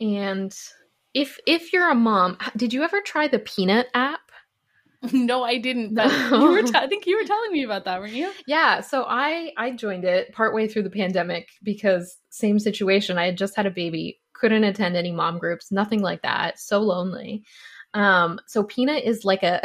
and 0.00 0.54
if 1.14 1.38
if 1.46 1.72
you're 1.72 1.90
a 1.90 1.94
mom, 1.94 2.38
did 2.56 2.72
you 2.72 2.82
ever 2.82 3.00
try 3.00 3.28
the 3.28 3.38
Peanut 3.38 3.88
app? 3.94 4.20
no, 5.12 5.42
I 5.42 5.58
didn't. 5.58 5.94
But 5.94 6.10
you 6.10 6.50
were 6.50 6.62
t- 6.62 6.72
I 6.74 6.86
think 6.86 7.06
you 7.06 7.16
were 7.18 7.24
telling 7.26 7.52
me 7.52 7.64
about 7.64 7.84
that, 7.86 8.00
weren't 8.00 8.12
you? 8.12 8.32
Yeah, 8.46 8.80
so 8.80 9.04
I 9.08 9.52
I 9.56 9.70
joined 9.72 10.04
it 10.04 10.32
partway 10.32 10.68
through 10.68 10.82
the 10.82 10.90
pandemic 10.90 11.48
because 11.62 12.18
same 12.30 12.58
situation. 12.58 13.18
I 13.18 13.26
had 13.26 13.38
just 13.38 13.56
had 13.56 13.66
a 13.66 13.70
baby, 13.70 14.20
couldn't 14.34 14.64
attend 14.64 14.96
any 14.96 15.10
mom 15.10 15.38
groups, 15.38 15.72
nothing 15.72 16.00
like 16.02 16.22
that. 16.22 16.58
So 16.58 16.80
lonely. 16.80 17.44
Um, 17.94 18.40
so 18.46 18.62
Peanut 18.62 19.04
is 19.04 19.24
like 19.24 19.42
a 19.42 19.60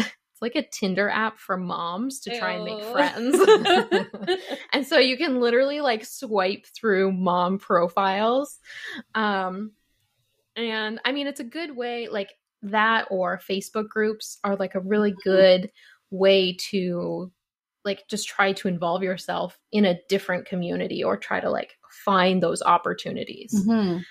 like 0.45 0.55
a 0.55 0.69
Tinder 0.69 1.09
app 1.09 1.39
for 1.39 1.57
moms 1.57 2.19
to 2.19 2.37
try 2.37 2.53
and 2.53 2.63
make 2.63 2.83
friends. 2.83 3.35
and 4.73 4.85
so 4.85 4.99
you 4.99 5.17
can 5.17 5.39
literally 5.39 5.81
like 5.81 6.05
swipe 6.05 6.67
through 6.67 7.11
mom 7.11 7.57
profiles. 7.57 8.59
Um 9.15 9.71
and 10.55 10.99
I 11.03 11.13
mean 11.13 11.25
it's 11.25 11.39
a 11.39 11.45
good 11.45 11.75
way 11.75 12.07
like 12.09 12.29
that 12.61 13.07
or 13.09 13.39
Facebook 13.39 13.89
groups 13.89 14.37
are 14.43 14.55
like 14.55 14.75
a 14.75 14.79
really 14.79 15.15
good 15.23 15.71
way 16.11 16.55
to 16.69 17.31
like 17.83 18.07
just 18.07 18.27
try 18.27 18.53
to 18.53 18.67
involve 18.67 19.01
yourself 19.01 19.57
in 19.71 19.85
a 19.85 19.99
different 20.09 20.45
community 20.45 21.03
or 21.03 21.17
try 21.17 21.39
to 21.39 21.49
like 21.49 21.73
find 21.89 22.41
those 22.41 22.61
opportunities. 22.61 23.51
Mhm. 23.67 24.05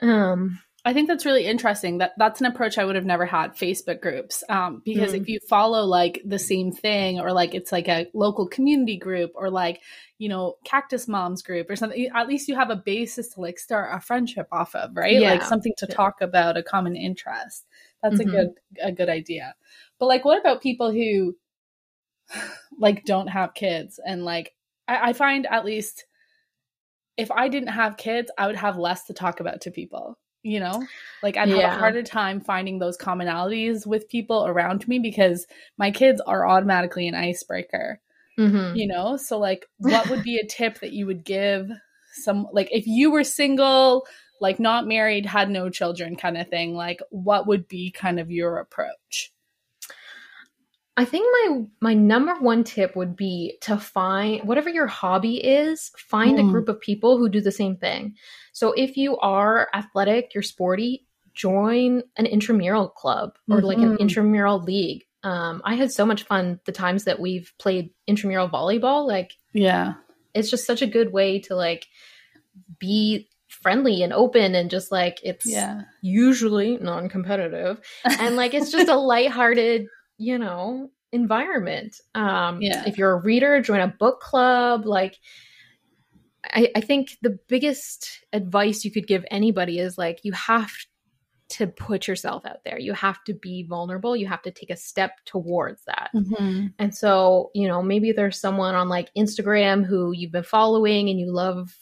Um 0.00 0.60
I 0.86 0.92
think 0.92 1.08
that's 1.08 1.26
really 1.26 1.44
interesting. 1.46 1.98
That 1.98 2.12
that's 2.16 2.38
an 2.40 2.46
approach 2.46 2.78
I 2.78 2.84
would 2.84 2.94
have 2.94 3.04
never 3.04 3.26
had. 3.26 3.56
Facebook 3.56 4.00
groups, 4.00 4.44
um, 4.48 4.82
because 4.84 5.12
Mm. 5.12 5.20
if 5.22 5.28
you 5.28 5.40
follow 5.48 5.84
like 5.84 6.22
the 6.24 6.38
same 6.38 6.70
thing, 6.70 7.18
or 7.20 7.32
like 7.32 7.54
it's 7.56 7.72
like 7.72 7.88
a 7.88 8.06
local 8.14 8.46
community 8.46 8.96
group, 8.96 9.32
or 9.34 9.50
like 9.50 9.82
you 10.18 10.28
know 10.28 10.54
Cactus 10.64 11.08
Moms 11.08 11.42
group 11.42 11.68
or 11.68 11.74
something, 11.74 12.08
at 12.14 12.28
least 12.28 12.46
you 12.48 12.54
have 12.54 12.70
a 12.70 12.76
basis 12.76 13.30
to 13.30 13.40
like 13.40 13.58
start 13.58 13.90
a 13.92 14.00
friendship 14.00 14.46
off 14.52 14.76
of, 14.76 14.96
right? 14.96 15.14
Yeah. 15.20 15.32
Like 15.32 15.42
something 15.42 15.74
to 15.78 15.86
talk 15.88 16.20
about, 16.20 16.56
a 16.56 16.62
common 16.62 16.94
interest. 16.94 17.66
That's 18.02 18.16
Mhm. 18.20 18.20
a 18.20 18.30
good 18.30 18.48
a 18.80 18.92
good 18.92 19.08
idea. 19.08 19.56
But 19.98 20.06
like, 20.06 20.24
what 20.24 20.38
about 20.38 20.62
people 20.62 20.92
who 20.92 21.36
like 22.78 23.04
don't 23.04 23.28
have 23.28 23.54
kids 23.54 23.98
and 24.06 24.24
like 24.24 24.54
I, 24.86 25.10
I 25.10 25.12
find 25.14 25.46
at 25.46 25.64
least 25.64 26.06
if 27.16 27.30
I 27.32 27.48
didn't 27.48 27.70
have 27.70 27.96
kids, 27.96 28.30
I 28.38 28.46
would 28.46 28.56
have 28.56 28.76
less 28.78 29.04
to 29.06 29.14
talk 29.14 29.40
about 29.40 29.62
to 29.62 29.70
people. 29.72 30.18
You 30.46 30.60
know, 30.60 30.86
like 31.22 31.36
I'd 31.36 31.48
have 31.48 31.58
Yeah. 31.58 31.74
a 31.74 31.78
harder 31.78 32.04
time 32.04 32.40
finding 32.40 32.78
those 32.78 32.96
commonalities 32.96 33.84
with 33.84 34.08
people 34.08 34.46
around 34.46 34.86
me 34.86 35.00
because 35.00 35.46
my 35.76 35.90
kids 35.90 36.20
are 36.20 36.46
automatically 36.46 37.08
an 37.08 37.16
icebreaker. 37.16 38.00
Mm-hmm. 38.38 38.76
You 38.76 38.86
know, 38.86 39.16
so 39.16 39.38
like, 39.38 39.66
what 39.78 40.08
would 40.08 40.22
be 40.22 40.36
a 40.36 40.46
tip 40.46 40.80
that 40.80 40.92
you 40.92 41.06
would 41.06 41.24
give 41.24 41.70
some, 42.22 42.46
like, 42.52 42.68
if 42.70 42.86
you 42.86 43.10
were 43.10 43.24
single, 43.24 44.06
like 44.40 44.60
not 44.60 44.86
married, 44.86 45.26
had 45.26 45.50
no 45.50 45.68
children, 45.70 46.16
kind 46.16 46.36
of 46.36 46.48
thing, 46.48 46.74
like, 46.74 47.00
what 47.10 47.46
would 47.46 47.66
be 47.66 47.90
kind 47.90 48.20
of 48.20 48.30
your 48.30 48.58
approach? 48.58 49.32
I 50.96 51.04
think 51.04 51.26
my 51.30 51.64
my 51.80 51.94
number 51.94 52.34
one 52.36 52.64
tip 52.64 52.96
would 52.96 53.16
be 53.16 53.58
to 53.62 53.76
find 53.76 54.46
whatever 54.48 54.70
your 54.70 54.86
hobby 54.86 55.36
is, 55.36 55.90
find 55.98 56.38
mm. 56.38 56.48
a 56.48 56.50
group 56.50 56.68
of 56.68 56.80
people 56.80 57.18
who 57.18 57.28
do 57.28 57.40
the 57.40 57.52
same 57.52 57.76
thing. 57.76 58.14
So 58.52 58.72
if 58.72 58.96
you 58.96 59.18
are 59.18 59.68
athletic, 59.74 60.32
you're 60.34 60.42
sporty, 60.42 61.06
join 61.34 62.02
an 62.16 62.24
intramural 62.24 62.88
club 62.88 63.36
or 63.50 63.58
mm-hmm. 63.58 63.66
like 63.66 63.78
an 63.78 63.90
mm-hmm. 63.90 64.02
intramural 64.02 64.60
league. 64.60 65.04
Um, 65.22 65.60
I 65.64 65.74
had 65.74 65.92
so 65.92 66.06
much 66.06 66.22
fun 66.22 66.60
the 66.64 66.72
times 66.72 67.04
that 67.04 67.20
we've 67.20 67.52
played 67.58 67.90
intramural 68.06 68.48
volleyball. 68.48 69.06
Like, 69.06 69.34
yeah, 69.52 69.94
it's 70.32 70.50
just 70.50 70.66
such 70.66 70.80
a 70.80 70.86
good 70.86 71.12
way 71.12 71.40
to 71.40 71.54
like 71.54 71.86
be 72.78 73.28
friendly 73.48 74.02
and 74.02 74.12
open 74.12 74.54
and 74.54 74.70
just 74.70 74.92
like 74.92 75.20
it's 75.22 75.46
yeah. 75.46 75.82
usually 76.02 76.76
non-competitive 76.78 77.80
and 78.04 78.36
like 78.36 78.54
it's 78.54 78.70
just 78.70 78.88
a 78.88 78.96
lighthearted 78.96 79.86
you 80.18 80.38
know 80.38 80.90
environment 81.12 82.00
um 82.14 82.60
yeah. 82.60 82.82
if 82.86 82.98
you're 82.98 83.12
a 83.12 83.20
reader 83.20 83.60
join 83.60 83.80
a 83.80 83.88
book 83.88 84.20
club 84.20 84.84
like 84.84 85.16
I, 86.52 86.70
I 86.76 86.80
think 86.80 87.16
the 87.22 87.38
biggest 87.48 88.24
advice 88.32 88.84
you 88.84 88.92
could 88.92 89.06
give 89.06 89.24
anybody 89.30 89.78
is 89.78 89.98
like 89.98 90.20
you 90.22 90.32
have 90.32 90.70
to 91.48 91.66
put 91.66 92.08
yourself 92.08 92.44
out 92.44 92.64
there. 92.64 92.78
You 92.78 92.92
have 92.92 93.22
to 93.24 93.34
be 93.34 93.64
vulnerable. 93.68 94.16
You 94.16 94.26
have 94.26 94.42
to 94.42 94.50
take 94.50 94.70
a 94.70 94.76
step 94.76 95.12
towards 95.24 95.84
that. 95.84 96.10
Mm-hmm. 96.14 96.66
And 96.78 96.94
so, 96.94 97.50
you 97.54 97.68
know, 97.68 97.82
maybe 97.82 98.12
there's 98.12 98.40
someone 98.40 98.74
on 98.74 98.88
like 98.88 99.10
Instagram 99.16 99.84
who 99.84 100.12
you've 100.12 100.32
been 100.32 100.42
following 100.42 101.08
and 101.08 101.20
you 101.20 101.32
love 101.32 101.76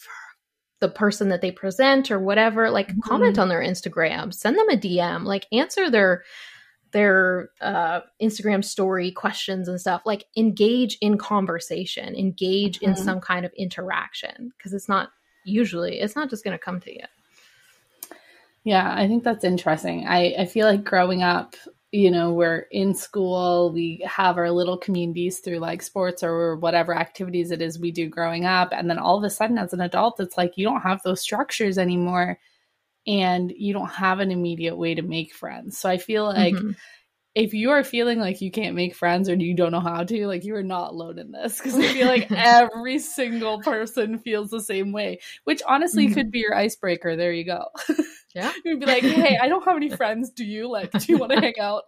the 0.81 0.89
person 0.89 1.31
that 1.31 1.41
they 1.41 1.51
present 1.51 2.11
or 2.11 2.21
whatever. 2.21 2.71
Like, 2.71 2.89
mm-hmm. 2.89 3.09
comment 3.09 3.39
on 3.39 3.49
their 3.49 3.63
Instagram, 3.63 4.35
send 4.35 4.59
them 4.59 4.69
a 4.69 4.77
DM, 4.77 5.25
like, 5.25 5.47
answer 5.51 5.91
their 5.91 6.25
their 6.95 7.51
uh, 7.61 8.01
Instagram 8.23 8.65
story 8.65 9.11
questions 9.11 9.69
and 9.69 9.79
stuff. 9.79 10.01
Like, 10.07 10.25
engage 10.35 10.97
in 11.03 11.19
conversation, 11.19 12.15
engage 12.15 12.79
mm-hmm. 12.79 12.93
in 12.93 12.97
some 12.97 13.21
kind 13.21 13.45
of 13.45 13.53
interaction 13.53 14.51
because 14.57 14.73
it's 14.73 14.89
not 14.89 15.11
usually 15.45 16.01
it's 16.01 16.17
not 16.17 16.31
just 16.31 16.43
going 16.43 16.57
to 16.57 16.65
come 16.65 16.81
to 16.81 16.93
you. 16.93 17.05
Yeah, 18.65 18.95
I 18.97 19.07
think 19.07 19.25
that's 19.25 19.45
interesting. 19.45 20.07
I, 20.09 20.35
I 20.39 20.47
feel 20.47 20.67
like 20.67 20.85
growing 20.85 21.23
up, 21.23 21.55
you 21.93 22.11
know, 22.11 22.33
we're 22.33 22.67
in 22.71 22.95
school, 22.95 23.71
we 23.71 24.03
have 24.07 24.39
our 24.39 24.51
little 24.51 24.79
communities 24.79 25.41
through 25.41 25.59
like 25.59 25.83
sports 25.83 26.23
or 26.23 26.57
whatever 26.57 26.97
activities 26.97 27.51
it 27.51 27.61
is 27.61 27.79
we 27.79 27.93
do 27.93 28.09
growing 28.09 28.47
up. 28.47 28.71
And 28.73 28.89
then 28.89 28.99
all 28.99 29.19
of 29.19 29.25
a 29.25 29.29
sudden, 29.29 29.59
as 29.59 29.75
an 29.75 29.83
adult, 29.83 30.19
it's 30.19 30.39
like 30.39 30.57
you 30.57 30.65
don't 30.65 30.81
have 30.81 31.03
those 31.03 31.21
structures 31.21 31.77
anymore 31.77 32.39
and 33.07 33.53
you 33.57 33.73
don't 33.73 33.91
have 33.91 34.21
an 34.21 34.31
immediate 34.31 34.77
way 34.77 34.95
to 34.95 35.03
make 35.03 35.35
friends. 35.35 35.79
So 35.79 35.89
I 35.89 35.99
feel 35.99 36.25
like 36.25 36.55
mm-hmm 36.55 36.73
if 37.35 37.53
you 37.53 37.71
are 37.71 37.83
feeling 37.83 38.21
like 38.21 38.41
you 38.41 38.51
can't 38.51 38.77
make 38.77 38.95
friends 38.95 39.29
or 39.29 39.35
you 39.35 39.55
don't 39.55 39.73
know 39.73 39.81
how 39.81 40.05
to, 40.05 40.27
like 40.27 40.45
you 40.45 40.55
are 40.55 40.63
not 40.63 40.93
alone 40.93 41.19
in 41.19 41.33
this 41.33 41.59
because 41.59 41.75
I 41.77 41.93
feel 41.93 42.07
like 42.07 42.31
every 42.31 43.01
single 43.01 43.61
person 43.61 44.19
feels 44.19 44.51
the 44.51 44.61
same 44.61 44.93
way, 44.93 45.19
which 45.43 45.61
honestly 45.67 46.07
mm-hmm. 46.07 46.15
could 46.15 46.31
be 46.31 46.39
your 46.41 46.55
icebreaker. 46.55 47.17
There 47.17 47.33
you 47.33 47.45
go. 47.45 47.67
Yeah. 48.35 48.51
You'd 48.65 48.81
be 48.81 48.87
like, 48.87 49.05
hey, 49.05 49.39
I 49.41 49.47
don't 49.47 49.63
have 49.65 49.77
any 49.77 49.91
friends. 49.91 50.31
Do 50.31 50.45
you 50.45 50.69
like, 50.69 50.91
do 50.91 51.05
you 51.07 51.19
want 51.19 51.31
to 51.31 51.41
hang 51.41 51.55
out? 51.61 51.85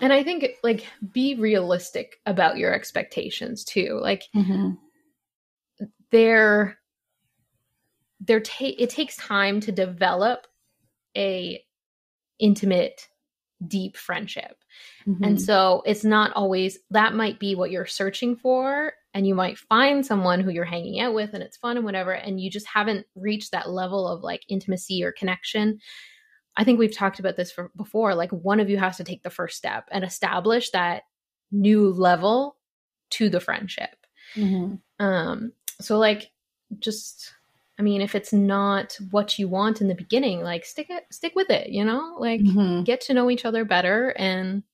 And 0.00 0.12
I 0.12 0.22
think 0.22 0.46
like 0.62 0.86
be 1.12 1.34
realistic 1.34 2.16
about 2.26 2.58
your 2.58 2.74
expectations 2.74 3.64
too. 3.64 3.98
Like 4.02 4.24
mm-hmm. 4.34 4.72
they're 6.10 6.78
there 8.20 8.40
ta- 8.40 8.74
it 8.78 8.90
takes 8.90 9.16
time 9.16 9.60
to 9.60 9.72
develop 9.72 10.46
a 11.16 11.62
intimate 12.38 13.08
deep 13.66 13.96
friendship 13.96 14.62
mm-hmm. 15.06 15.24
and 15.24 15.42
so 15.42 15.82
it's 15.84 16.04
not 16.04 16.32
always 16.34 16.78
that 16.90 17.14
might 17.14 17.40
be 17.40 17.56
what 17.56 17.72
you're 17.72 17.86
searching 17.86 18.36
for 18.36 18.92
and 19.14 19.26
you 19.26 19.34
might 19.34 19.58
find 19.58 20.06
someone 20.06 20.40
who 20.40 20.50
you're 20.50 20.64
hanging 20.64 21.00
out 21.00 21.12
with 21.12 21.34
and 21.34 21.42
it's 21.42 21.56
fun 21.56 21.76
and 21.76 21.84
whatever 21.84 22.12
and 22.12 22.40
you 22.40 22.48
just 22.48 22.66
haven't 22.66 23.04
reached 23.16 23.50
that 23.50 23.68
level 23.68 24.06
of 24.06 24.22
like 24.22 24.42
intimacy 24.48 25.02
or 25.02 25.10
connection 25.10 25.80
i 26.58 26.64
think 26.64 26.78
we've 26.78 26.94
talked 26.94 27.18
about 27.18 27.36
this 27.36 27.50
for, 27.50 27.70
before 27.76 28.14
like 28.14 28.30
one 28.30 28.60
of 28.60 28.68
you 28.68 28.76
has 28.76 28.98
to 28.98 29.04
take 29.04 29.22
the 29.22 29.30
first 29.30 29.56
step 29.56 29.88
and 29.90 30.04
establish 30.04 30.70
that 30.70 31.04
new 31.50 31.90
level 31.92 32.56
to 33.08 33.30
the 33.30 33.40
friendship 33.40 34.06
mm-hmm. 34.34 34.74
um 35.02 35.52
so 35.80 35.98
like 35.98 36.30
just 36.78 37.32
I 37.78 37.82
mean, 37.82 38.00
if 38.00 38.16
it's 38.16 38.32
not 38.32 38.98
what 39.12 39.38
you 39.38 39.46
want 39.46 39.80
in 39.80 39.86
the 39.86 39.94
beginning, 39.94 40.42
like 40.42 40.64
stick 40.64 40.88
it, 40.90 41.06
stick 41.10 41.34
with 41.36 41.48
it, 41.48 41.68
you 41.68 41.84
know, 41.84 42.16
like 42.18 42.40
mm-hmm. 42.40 42.82
get 42.82 43.00
to 43.02 43.14
know 43.14 43.30
each 43.30 43.44
other 43.44 43.64
better. 43.64 44.10
And 44.16 44.64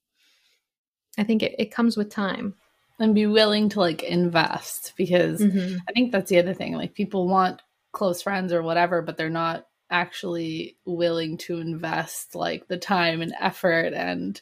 I 1.19 1.25
think 1.25 1.43
it, 1.43 1.55
it 1.59 1.71
comes 1.71 1.97
with 1.97 2.09
time. 2.11 2.55
And 3.01 3.13
be 3.13 3.27
willing 3.27 3.69
to 3.71 3.81
like 3.81 4.05
invest 4.05 4.93
because 4.97 5.41
mm-hmm. 5.41 5.79
I 5.89 5.93
think 5.93 6.13
that's 6.13 6.31
the 6.31 6.39
other 6.39 6.55
thing. 6.55 6.75
Like 6.75 6.95
people 6.95 7.27
want 7.27 7.61
close 7.91 8.23
friends 8.23 8.53
or 8.53 8.63
whatever, 8.63 9.03
but 9.03 9.17
they're 9.17 9.29
not 9.29 9.67
actually 9.95 10.77
willing 10.85 11.39
to 11.39 11.61
invest 11.61 12.35
like 12.35 12.67
the 12.67 12.77
time 12.77 13.23
and 13.23 13.33
effort 13.41 13.95
and 13.95 14.41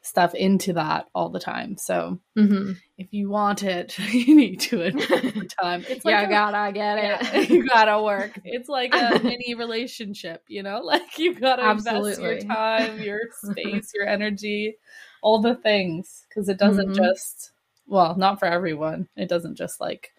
stuff 0.00 0.34
into 0.34 0.72
that 0.72 1.06
all 1.14 1.28
the 1.28 1.38
time. 1.38 1.76
So 1.76 2.18
mm-hmm. 2.38 2.72
if 2.96 3.12
you 3.12 3.28
want 3.28 3.62
it, 3.62 3.98
you 4.12 4.34
need 4.34 4.60
to 4.60 4.82
invest 4.82 5.34
the 5.34 5.50
time. 5.62 5.84
It's 5.86 6.04
like 6.04 6.12
yeah, 6.12 6.22
a, 6.22 6.30
gotta 6.30 6.72
get 6.72 6.98
it. 6.98 7.34
Yeah, 7.34 7.54
you 7.54 7.68
gotta 7.68 8.02
work. 8.02 8.38
It's 8.44 8.70
like 8.70 8.94
a 8.94 9.20
mini 9.22 9.54
relationship, 9.54 10.42
you 10.48 10.62
know? 10.62 10.80
Like 10.80 11.18
you 11.18 11.34
gotta 11.34 11.62
Absolutely. 11.62 12.12
invest 12.12 12.46
your 12.46 12.54
time, 12.54 13.02
your 13.02 13.20
space, 13.42 13.92
your 13.94 14.06
energy, 14.06 14.76
all 15.20 15.42
the 15.42 15.56
things. 15.56 16.24
Because 16.28 16.48
it 16.48 16.58
doesn't 16.58 16.92
mm-hmm. 16.92 17.04
just 17.04 17.52
well, 17.86 18.16
not 18.16 18.38
for 18.38 18.46
everyone. 18.46 19.08
It 19.14 19.28
doesn't 19.28 19.56
just 19.56 19.78
like 19.78 20.12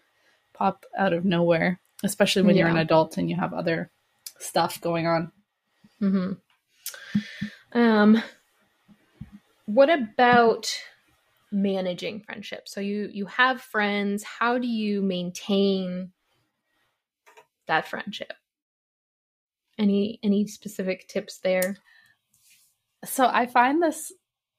pop 0.54 0.86
out 0.96 1.14
of 1.14 1.26
nowhere, 1.26 1.80
especially 2.04 2.44
when 2.44 2.56
yeah. 2.56 2.64
you're 2.64 2.70
an 2.70 2.78
adult 2.78 3.18
and 3.18 3.28
you 3.28 3.38
have 3.38 3.54
other 3.54 3.90
stuff 4.40 4.80
going 4.82 5.08
on. 5.08 5.32
Mm-hmm. 6.02 6.34
Um 7.78 8.24
what 9.66 9.90
about 9.90 10.72
managing 11.52 12.22
friendships? 12.22 12.74
So 12.74 12.80
you 12.80 13.10
you 13.12 13.26
have 13.26 13.62
friends, 13.62 14.24
how 14.24 14.58
do 14.58 14.68
you 14.68 15.02
maintain 15.02 16.12
that 17.68 17.88
friendship? 17.88 18.34
Any 19.78 20.20
any 20.24 20.48
specific 20.48 21.08
tips 21.08 21.40
there? 21.40 21.78
So 23.06 23.28
I 23.28 23.46
find 23.46 23.82
this 23.82 24.12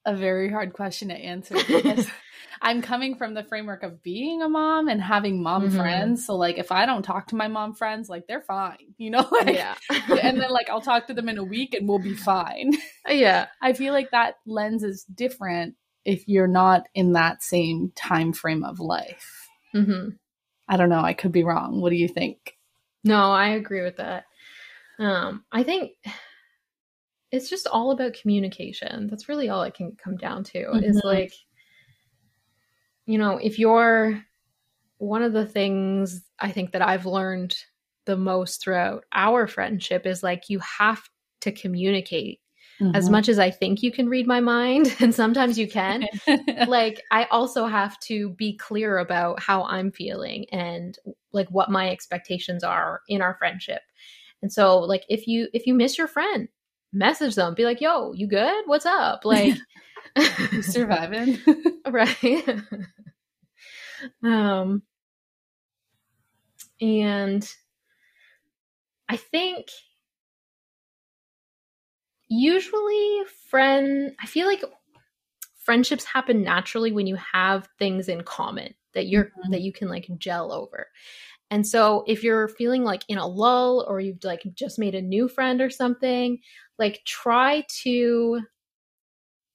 a 0.05 0.15
very 0.15 0.51
hard 0.51 0.73
question 0.73 1.09
to 1.09 1.15
answer 1.15 1.55
because 1.55 2.07
I'm 2.61 2.83
coming 2.83 3.17
from 3.17 3.35
the 3.35 3.45
framework 3.45 3.83
of 3.83 4.03
being 4.03 4.43
a 4.43 4.49
mom 4.49 4.89
and 4.89 5.01
having 5.01 5.43
mom 5.43 5.69
mm-hmm. 5.69 5.77
friends. 5.77 6.27
So 6.27 6.37
like 6.37 6.59
if 6.59 6.73
I 6.73 6.87
don't 6.87 7.03
talk 7.03 7.29
to 7.29 7.37
my 7.37 7.49
mom 7.49 7.75
friends, 7.75 8.09
like 8.09 8.27
they're 8.27 8.41
fine, 8.41 8.95
you 8.97 9.11
know? 9.11 9.29
Like, 9.39 9.55
yeah. 9.55 9.75
and 10.23 10.41
then 10.41 10.51
like 10.51 10.69
I'll 10.69 10.81
talk 10.81 11.07
to 11.07 11.15
them 11.15 11.29
in 11.29 11.39
a 11.39 11.45
week 11.45 11.75
and 11.75 11.89
we'll 11.89 12.01
be 12.01 12.15
fine. 12.15 12.73
Yeah. 13.09 13.47
I 13.63 13.73
feel 13.73 13.93
like 13.93 14.11
that 14.11 14.35
lens 14.47 14.83
is 14.83 15.05
different 15.05 15.77
if 16.05 16.27
you're 16.27 16.49
not 16.49 16.89
in 16.95 17.13
that 17.13 17.43
same 17.43 17.93
time 17.95 18.33
frame 18.33 18.65
of 18.65 18.81
life. 18.81 19.49
Mm-hmm. 19.75 20.11
I 20.69 20.77
don't 20.77 20.89
know. 20.89 21.01
I 21.01 21.15
could 21.15 21.33
be 21.33 21.45
wrong. 21.45 21.81
What 21.81 21.91
do 21.91 21.97
you 21.97 22.09
think? 22.09 22.57
No, 23.05 23.31
I 23.31 23.51
agree 23.51 23.83
with 23.83 23.97
that. 23.99 24.25
Um, 24.99 25.45
I 25.53 25.63
think 25.63 25.93
it's 27.31 27.49
just 27.49 27.67
all 27.67 27.91
about 27.91 28.15
communication. 28.15 29.09
That's 29.09 29.29
really 29.29 29.49
all 29.49 29.63
it 29.63 29.75
can 29.75 29.97
come 30.03 30.17
down 30.17 30.45
to. 30.45 30.59
Mm-hmm. 30.59 30.85
Is 30.85 31.03
like 31.05 31.33
you 33.09 33.17
know, 33.17 33.39
if 33.39 33.59
you're 33.59 34.23
one 34.99 35.23
of 35.23 35.33
the 35.33 35.47
things 35.47 36.23
I 36.39 36.51
think 36.51 36.73
that 36.73 36.83
I've 36.83 37.07
learned 37.07 37.57
the 38.05 38.19
most 38.19 38.63
throughout 38.63 39.05
our 39.13 39.47
friendship 39.47 40.07
is 40.07 40.23
like 40.23 40.51
you 40.51 40.59
have 40.59 41.01
to 41.41 41.51
communicate 41.51 42.41
mm-hmm. 42.79 42.95
as 42.95 43.09
much 43.09 43.31
as 43.31 43.39
I 43.39 43.51
think 43.51 43.83
you 43.83 43.91
can 43.91 44.11
read 44.11 44.27
my 44.27 44.41
mind, 44.41 44.95
and 45.01 45.15
sometimes 45.15 45.59
you 45.59 45.69
can. 45.69 46.07
like, 46.67 47.03
I 47.11 47.25
also 47.31 47.65
have 47.65 47.99
to 48.01 48.31
be 48.31 48.59
clear 48.59 48.99
about 48.99 49.41
how 49.41 49.65
I'm 49.65 49.91
feeling 49.91 50.45
and 50.53 50.99
like 51.33 51.49
what 51.49 51.71
my 51.71 51.89
expectations 51.89 52.63
are 52.63 53.01
in 53.09 53.23
our 53.23 53.37
friendship. 53.37 53.81
And 54.43 54.53
so, 54.53 54.79
like, 54.81 55.05
if 55.09 55.27
you 55.27 55.49
if 55.55 55.67
you 55.67 55.73
miss 55.73 55.97
your 55.97 56.09
friend, 56.09 56.49
message 56.93 57.35
them, 57.37 57.55
be 57.55 57.65
like, 57.65 57.81
"Yo, 57.81 58.13
you 58.13 58.27
good? 58.27 58.65
What's 58.67 58.87
up?" 58.87 59.25
Like, 59.25 59.57
surviving, 60.61 61.39
right? 61.89 62.63
Um, 64.23 64.83
and 66.81 67.49
I 69.09 69.17
think 69.17 69.67
usually 72.29 73.23
friend 73.49 74.13
I 74.21 74.27
feel 74.27 74.47
like 74.47 74.63
friendships 75.57 76.05
happen 76.05 76.43
naturally 76.43 76.93
when 76.93 77.07
you 77.07 77.17
have 77.33 77.69
things 77.79 78.09
in 78.09 78.23
common 78.23 78.75
that 78.95 79.07
you're 79.07 79.27
mm-hmm. 79.27 79.53
that 79.53 79.63
you 79.63 79.73
can 79.73 79.89
like 79.89 80.09
gel 80.19 80.53
over. 80.53 80.87
And 81.51 81.67
so 81.67 82.05
if 82.07 82.23
you're 82.23 82.49
feeling 82.49 82.85
like 82.85 83.05
in 83.09 83.19
a 83.19 83.27
lull 83.27 83.85
or 83.89 84.01
you've 84.01 84.23
like 84.23 84.43
just 84.55 84.79
made 84.79 84.95
a 84.95 85.03
new 85.03 85.29
friend 85.29 85.61
or 85.61 85.71
something, 85.71 86.39
like 86.79 87.01
try 87.07 87.65
to 87.83 88.41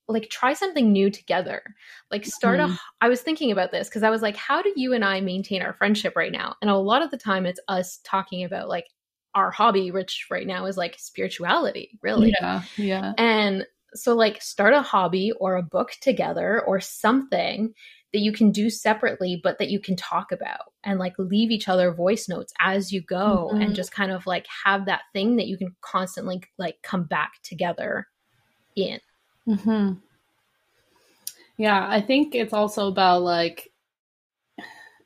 like 0.08 0.28
try 0.28 0.52
something 0.52 0.92
new 0.92 1.10
together. 1.10 1.62
Like 2.10 2.26
start 2.26 2.60
mm-hmm. 2.60 2.72
a 2.72 2.80
I 3.00 3.08
was 3.08 3.22
thinking 3.22 3.50
about 3.50 3.70
this 3.70 3.88
cuz 3.88 4.02
I 4.02 4.10
was 4.10 4.22
like 4.22 4.36
how 4.36 4.62
do 4.62 4.72
you 4.76 4.92
and 4.92 5.04
I 5.04 5.20
maintain 5.20 5.62
our 5.62 5.72
friendship 5.74 6.14
right 6.16 6.32
now? 6.32 6.56
And 6.60 6.70
a 6.70 6.76
lot 6.76 7.02
of 7.02 7.10
the 7.10 7.16
time 7.16 7.46
it's 7.46 7.60
us 7.68 8.00
talking 8.04 8.44
about 8.44 8.68
like 8.68 8.86
our 9.34 9.50
hobby 9.50 9.90
which 9.90 10.26
right 10.30 10.46
now 10.46 10.66
is 10.66 10.76
like 10.76 10.96
spirituality, 10.98 11.98
really. 12.02 12.34
Yeah. 12.40 12.62
Yeah. 12.76 13.12
And 13.18 13.66
so 13.94 14.14
like 14.14 14.42
start 14.42 14.74
a 14.74 14.82
hobby 14.82 15.32
or 15.32 15.56
a 15.56 15.62
book 15.62 15.92
together 16.00 16.62
or 16.62 16.80
something 16.80 17.74
that 18.12 18.20
you 18.20 18.32
can 18.32 18.52
do 18.52 18.70
separately 18.70 19.40
but 19.42 19.58
that 19.58 19.70
you 19.70 19.80
can 19.80 19.96
talk 19.96 20.30
about 20.30 20.72
and 20.84 20.98
like 20.98 21.14
leave 21.18 21.50
each 21.50 21.68
other 21.68 21.92
voice 21.92 22.28
notes 22.28 22.52
as 22.60 22.92
you 22.92 23.00
go 23.02 23.50
mm-hmm. 23.52 23.60
and 23.60 23.74
just 23.74 23.92
kind 23.92 24.12
of 24.12 24.24
like 24.26 24.46
have 24.64 24.86
that 24.86 25.02
thing 25.12 25.36
that 25.36 25.48
you 25.48 25.56
can 25.58 25.74
constantly 25.80 26.40
like 26.56 26.76
come 26.82 27.04
back 27.04 27.32
together 27.42 28.06
in 28.76 29.00
hmm 29.46 29.92
yeah 31.56 31.86
i 31.88 32.00
think 32.00 32.34
it's 32.34 32.52
also 32.52 32.88
about 32.88 33.22
like 33.22 33.70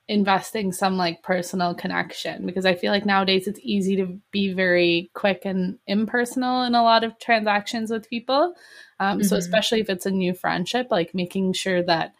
investing 0.09 0.73
some 0.73 0.97
like 0.97 1.23
personal 1.23 1.75
connection 1.75 2.47
because 2.47 2.65
i 2.65 2.75
feel 2.75 2.91
like 2.91 3.05
nowadays 3.05 3.47
it's 3.47 3.61
easy 3.63 3.97
to 3.97 4.19
be 4.31 4.55
very 4.55 5.11
quick 5.13 5.43
and 5.45 5.79
impersonal 5.87 6.63
in 6.63 6.75
a 6.75 6.83
lot 6.83 7.05
of 7.05 7.19
transactions 7.19 7.91
with 7.91 8.09
people 8.09 8.55
um, 9.01 9.19
mm-hmm. 9.19 9.27
so 9.27 9.37
especially 9.37 9.81
if 9.81 9.91
it's 9.91 10.07
a 10.07 10.11
new 10.11 10.33
friendship 10.33 10.87
like 10.91 11.15
making 11.15 11.53
sure 11.53 11.83
that 11.83 12.15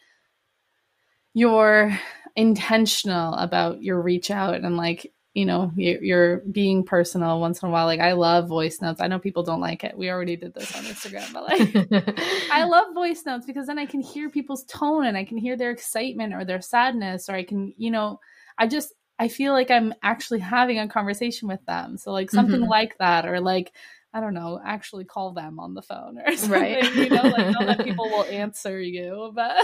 you're 1.33 1.99
intentional 2.37 3.35
about 3.35 3.83
your 3.83 4.01
reach 4.01 4.31
out 4.31 4.55
and 4.57 4.77
like 4.77 5.13
you 5.39 5.47
know 5.47 5.71
you're, 5.77 6.03
you're, 6.03 6.37
being 6.51 6.83
personal 6.83 7.41
once 7.41 7.63
in 7.63 7.69
a 7.69 7.73
while 7.73 7.87
like 7.87 8.01
i 8.01 8.13
love 8.13 8.49
voice 8.49 8.81
notes 8.81 9.01
i 9.01 9.07
know 9.07 9.19
people 9.21 9.45
don't 9.45 9.61
like 9.61 9.85
it 9.85 9.97
we 9.97 10.11
already 10.11 10.35
did 10.35 10.53
this 10.53 10.75
on 10.77 10.83
instagram 10.83 11.33
but 11.33 11.45
like 11.45 12.19
i 12.51 12.65
love 12.65 12.93
voice 12.93 13.23
notes 13.25 13.47
because 13.47 13.67
then 13.67 13.79
i 13.79 13.87
can 13.87 14.01
hear 14.01 14.29
people's 14.29 14.65
tone 14.65 15.07
and 15.07 15.17
i 15.17 15.25
can 15.25 15.39
hear 15.39 15.57
their 15.57 15.71
excitement 15.71 16.35
or 16.35 16.45
their 16.45 16.61
sadness 16.61 17.29
or 17.29 17.35
i 17.35 17.45
can 17.45 17.73
you 17.77 17.91
know 17.91 18.19
i 18.59 18.67
just 18.67 18.95
i 19.21 19.29
feel 19.29 19.53
like 19.53 19.71
i'm 19.71 19.95
actually 20.03 20.41
having 20.41 20.81
a 20.81 20.89
conversation 20.89 21.47
with 21.47 21.65
them 21.67 21.97
so 21.97 22.11
like 22.11 22.31
something 22.31 22.61
mm-hmm. 22.61 22.71
like 22.71 22.99
that 22.99 23.25
or 23.25 23.41
like 23.41 23.73
I 24.15 24.21
don't 24.21 24.33
know, 24.33 24.59
actually 24.65 25.05
call 25.05 25.33
them 25.33 25.61
on 25.61 25.75
the 25.75 25.83
phone 25.83 26.19
or 26.19 26.33
something. 26.37 26.63
Right. 26.63 26.95
you 26.95 27.11
know, 27.11 27.25
like 27.25 27.51
not 27.53 27.67
that 27.67 27.85
people 27.85 28.07
will 28.07 28.25
answer 28.31 28.81
you, 28.81 29.31
but 29.35 29.55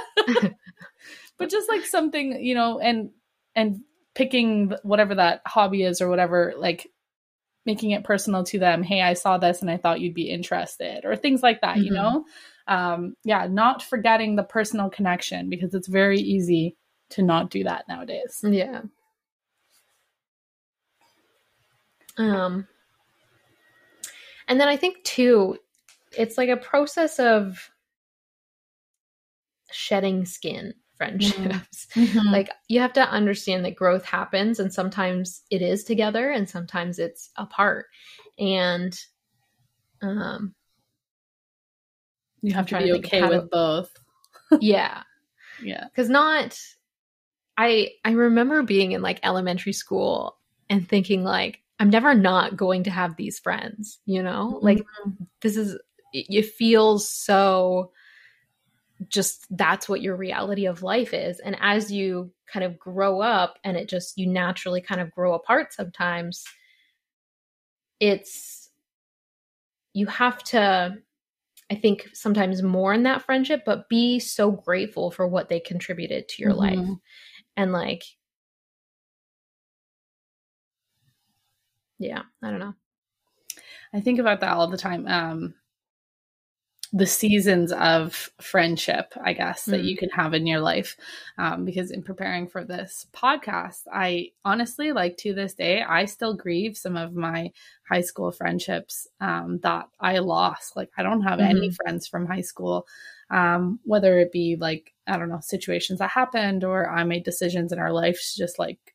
but 1.38 1.48
just 1.48 1.66
like 1.66 1.86
something, 1.86 2.44
you 2.44 2.54
know, 2.54 2.78
and 2.78 3.08
and 3.56 3.80
picking 4.14 4.72
whatever 4.82 5.14
that 5.14 5.42
hobby 5.46 5.82
is 5.82 6.00
or 6.00 6.08
whatever, 6.08 6.54
like 6.56 6.88
making 7.66 7.90
it 7.92 8.04
personal 8.04 8.44
to 8.44 8.58
them. 8.58 8.82
Hey, 8.82 9.00
I 9.02 9.14
saw 9.14 9.38
this 9.38 9.60
and 9.60 9.70
I 9.70 9.76
thought 9.76 10.00
you'd 10.00 10.14
be 10.14 10.30
interested, 10.30 11.04
or 11.04 11.16
things 11.16 11.42
like 11.42 11.60
that. 11.62 11.76
Mm-hmm. 11.76 11.84
You 11.84 11.92
know, 11.92 12.24
um, 12.68 13.16
yeah, 13.24 13.46
not 13.46 13.82
forgetting 13.82 14.36
the 14.36 14.42
personal 14.42 14.90
connection 14.90 15.48
because 15.48 15.74
it's 15.74 15.88
very 15.88 16.18
easy 16.18 16.76
to 17.10 17.22
not 17.22 17.50
do 17.50 17.64
that 17.64 17.86
nowadays. 17.88 18.40
Yeah. 18.42 18.82
Um 22.16 22.68
and 24.46 24.60
then 24.60 24.68
I 24.68 24.76
think 24.76 25.02
too, 25.04 25.58
it's 26.16 26.38
like 26.38 26.48
a 26.48 26.56
process 26.56 27.18
of 27.18 27.70
shedding 29.72 30.24
skin 30.24 30.74
friendships. 30.96 31.86
Mm-hmm. 31.94 32.00
mm-hmm. 32.18 32.32
Like 32.32 32.50
you 32.68 32.80
have 32.80 32.92
to 32.94 33.08
understand 33.08 33.64
that 33.64 33.76
growth 33.76 34.04
happens 34.04 34.60
and 34.60 34.72
sometimes 34.72 35.42
it 35.50 35.62
is 35.62 35.84
together 35.84 36.30
and 36.30 36.48
sometimes 36.48 36.98
it's 36.98 37.30
apart. 37.36 37.86
And 38.38 38.98
um 40.02 40.54
you 42.42 42.52
have 42.52 42.66
to 42.66 42.78
be 42.78 42.86
to 42.86 42.98
okay 42.98 43.22
with 43.26 43.50
both. 43.50 43.92
yeah. 44.60 45.02
Yeah. 45.62 45.86
Cuz 45.94 46.10
not 46.10 46.58
I 47.56 47.92
I 48.04 48.10
remember 48.10 48.64
being 48.64 48.92
in 48.92 49.02
like 49.02 49.20
elementary 49.22 49.72
school 49.72 50.36
and 50.68 50.86
thinking 50.86 51.22
like 51.22 51.62
I'm 51.78 51.90
never 51.90 52.12
not 52.12 52.56
going 52.56 52.84
to 52.84 52.90
have 52.90 53.16
these 53.16 53.38
friends, 53.38 54.00
you 54.04 54.22
know? 54.22 54.54
Mm-hmm. 54.54 54.64
Like 54.64 54.84
this 55.40 55.56
is 55.56 55.78
it 56.12 56.46
feels 56.46 57.08
so 57.08 57.92
just 59.08 59.46
that's 59.56 59.88
what 59.88 60.02
your 60.02 60.16
reality 60.16 60.66
of 60.66 60.82
life 60.82 61.12
is. 61.14 61.40
And 61.40 61.56
as 61.60 61.90
you 61.90 62.32
kind 62.46 62.64
of 62.64 62.78
grow 62.78 63.20
up 63.20 63.58
and 63.64 63.76
it 63.76 63.88
just 63.88 64.18
you 64.18 64.26
naturally 64.26 64.80
kind 64.80 65.00
of 65.00 65.10
grow 65.10 65.34
apart 65.34 65.72
sometimes, 65.72 66.44
it's 68.00 68.70
you 69.92 70.06
have 70.06 70.42
to 70.44 70.98
I 71.70 71.74
think 71.76 72.10
sometimes 72.12 72.62
mourn 72.62 73.04
that 73.04 73.22
friendship, 73.22 73.62
but 73.64 73.88
be 73.88 74.18
so 74.18 74.50
grateful 74.50 75.10
for 75.10 75.26
what 75.26 75.48
they 75.48 75.60
contributed 75.60 76.28
to 76.28 76.42
your 76.42 76.52
mm-hmm. 76.52 76.80
life. 76.80 76.98
And 77.56 77.72
like 77.72 78.04
yeah, 81.98 82.22
I 82.42 82.50
don't 82.50 82.60
know. 82.60 82.74
I 83.92 84.00
think 84.00 84.18
about 84.18 84.40
that 84.40 84.52
all 84.52 84.66
the 84.66 84.76
time. 84.76 85.06
Um, 85.06 85.54
the 86.96 87.06
seasons 87.06 87.72
of 87.72 88.30
friendship, 88.40 89.12
I 89.20 89.32
guess, 89.32 89.64
that 89.64 89.80
mm. 89.80 89.84
you 89.84 89.96
can 89.96 90.10
have 90.10 90.32
in 90.32 90.46
your 90.46 90.60
life. 90.60 90.96
Um, 91.36 91.64
because 91.64 91.90
in 91.90 92.04
preparing 92.04 92.46
for 92.46 92.64
this 92.64 93.08
podcast, 93.12 93.80
I 93.92 94.28
honestly, 94.44 94.92
like 94.92 95.16
to 95.18 95.34
this 95.34 95.54
day, 95.54 95.82
I 95.82 96.04
still 96.04 96.34
grieve 96.34 96.76
some 96.76 96.96
of 96.96 97.12
my 97.12 97.50
high 97.90 98.02
school 98.02 98.30
friendships 98.30 99.08
um, 99.20 99.58
that 99.64 99.88
I 99.98 100.18
lost. 100.18 100.76
Like, 100.76 100.90
I 100.96 101.02
don't 101.02 101.22
have 101.22 101.40
mm-hmm. 101.40 101.56
any 101.56 101.70
friends 101.72 102.06
from 102.06 102.26
high 102.26 102.42
school, 102.42 102.86
um, 103.28 103.80
whether 103.82 104.20
it 104.20 104.30
be 104.30 104.56
like, 104.58 104.94
I 105.08 105.18
don't 105.18 105.30
know, 105.30 105.40
situations 105.42 105.98
that 105.98 106.10
happened 106.10 106.62
or 106.62 106.88
I 106.88 107.02
made 107.02 107.24
decisions 107.24 107.72
in 107.72 107.80
our 107.80 107.92
lives 107.92 108.36
just 108.36 108.56
like 108.60 108.93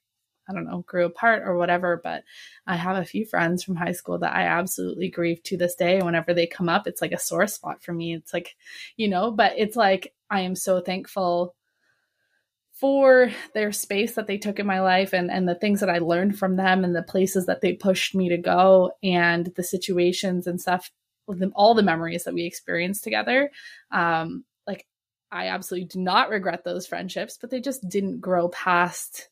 I 0.49 0.53
don't 0.53 0.65
know, 0.65 0.83
grew 0.87 1.05
apart 1.05 1.43
or 1.45 1.57
whatever. 1.57 2.01
But 2.03 2.23
I 2.65 2.75
have 2.75 2.97
a 2.97 3.05
few 3.05 3.25
friends 3.25 3.63
from 3.63 3.75
high 3.75 3.91
school 3.91 4.17
that 4.19 4.35
I 4.35 4.43
absolutely 4.43 5.09
grieve 5.09 5.43
to 5.43 5.57
this 5.57 5.75
day. 5.75 6.01
Whenever 6.01 6.33
they 6.33 6.47
come 6.47 6.69
up, 6.69 6.87
it's 6.87 7.01
like 7.01 7.11
a 7.11 7.19
sore 7.19 7.47
spot 7.47 7.83
for 7.83 7.93
me. 7.93 8.15
It's 8.15 8.33
like, 8.33 8.55
you 8.97 9.07
know, 9.07 9.31
but 9.31 9.53
it's 9.57 9.75
like 9.75 10.13
I 10.29 10.41
am 10.41 10.55
so 10.55 10.81
thankful 10.81 11.55
for 12.79 13.29
their 13.53 13.73
space 13.73 14.15
that 14.15 14.25
they 14.25 14.37
took 14.37 14.57
in 14.57 14.65
my 14.65 14.79
life 14.79 15.13
and, 15.13 15.29
and 15.29 15.47
the 15.47 15.55
things 15.55 15.81
that 15.81 15.89
I 15.89 15.97
learned 15.97 16.39
from 16.39 16.55
them 16.55 16.85
and 16.85 16.95
the 16.95 17.03
places 17.03 17.45
that 17.47 17.59
they 17.59 17.73
pushed 17.73 18.15
me 18.15 18.29
to 18.29 18.37
go 18.37 18.91
and 19.03 19.51
the 19.57 19.63
situations 19.63 20.47
and 20.47 20.61
stuff, 20.61 20.89
all 21.55 21.75
the 21.75 21.83
memories 21.83 22.23
that 22.23 22.33
we 22.33 22.45
experienced 22.45 23.03
together. 23.03 23.51
Um, 23.91 24.45
like 24.65 24.85
I 25.29 25.47
absolutely 25.47 25.89
do 25.89 25.99
not 25.99 26.29
regret 26.29 26.63
those 26.63 26.87
friendships, 26.87 27.37
but 27.39 27.49
they 27.49 27.59
just 27.59 27.87
didn't 27.89 28.21
grow 28.21 28.47
past 28.47 29.27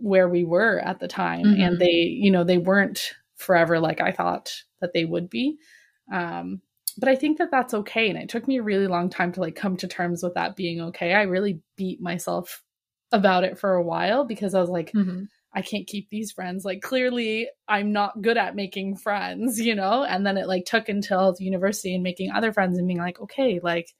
where 0.00 0.28
we 0.28 0.44
were 0.44 0.78
at 0.78 1.00
the 1.00 1.08
time 1.08 1.44
mm-hmm. 1.44 1.60
and 1.60 1.78
they 1.78 1.90
you 1.90 2.30
know 2.30 2.44
they 2.44 2.58
weren't 2.58 3.12
forever 3.36 3.78
like 3.78 4.00
i 4.00 4.12
thought 4.12 4.52
that 4.80 4.92
they 4.92 5.04
would 5.04 5.28
be 5.28 5.56
um 6.12 6.60
but 6.98 7.08
i 7.08 7.16
think 7.16 7.38
that 7.38 7.50
that's 7.50 7.74
okay 7.74 8.08
and 8.08 8.18
it 8.18 8.28
took 8.28 8.46
me 8.48 8.58
a 8.58 8.62
really 8.62 8.86
long 8.86 9.10
time 9.10 9.32
to 9.32 9.40
like 9.40 9.54
come 9.54 9.76
to 9.76 9.88
terms 9.88 10.22
with 10.22 10.34
that 10.34 10.56
being 10.56 10.80
okay 10.80 11.12
i 11.12 11.22
really 11.22 11.60
beat 11.76 12.00
myself 12.00 12.62
about 13.12 13.44
it 13.44 13.58
for 13.58 13.74
a 13.74 13.82
while 13.82 14.24
because 14.24 14.54
i 14.54 14.60
was 14.60 14.70
like 14.70 14.92
mm-hmm. 14.92 15.24
i 15.54 15.62
can't 15.62 15.86
keep 15.86 16.08
these 16.10 16.32
friends 16.32 16.64
like 16.64 16.80
clearly 16.80 17.48
i'm 17.68 17.92
not 17.92 18.20
good 18.22 18.36
at 18.36 18.56
making 18.56 18.96
friends 18.96 19.60
you 19.60 19.74
know 19.74 20.04
and 20.04 20.26
then 20.26 20.36
it 20.36 20.48
like 20.48 20.64
took 20.64 20.88
until 20.88 21.34
university 21.38 21.94
and 21.94 22.02
making 22.02 22.30
other 22.30 22.52
friends 22.52 22.78
and 22.78 22.86
being 22.86 22.98
like 23.00 23.20
okay 23.20 23.60
like 23.62 23.92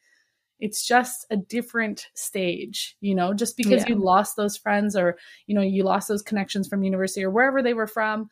it's 0.59 0.87
just 0.87 1.27
a 1.31 1.37
different 1.37 2.07
stage 2.15 2.97
you 3.01 3.15
know 3.15 3.35
just 3.35 3.57
because 3.57 3.83
yeah. 3.83 3.91
you 3.91 3.95
lost 3.97 4.37
those 4.37 4.57
friends 4.57 4.97
or 4.97 5.17
you 5.47 5.55
know 5.55 5.63
you 5.63 5.85
lost 5.85 6.09
those 6.09 6.23
connections 6.23 6.67
from 6.67 6.83
university 6.83 7.25
or 7.25 7.31
wherever 7.31 7.63
they 7.63 7.75
were 7.75 7.87
from 7.87 8.29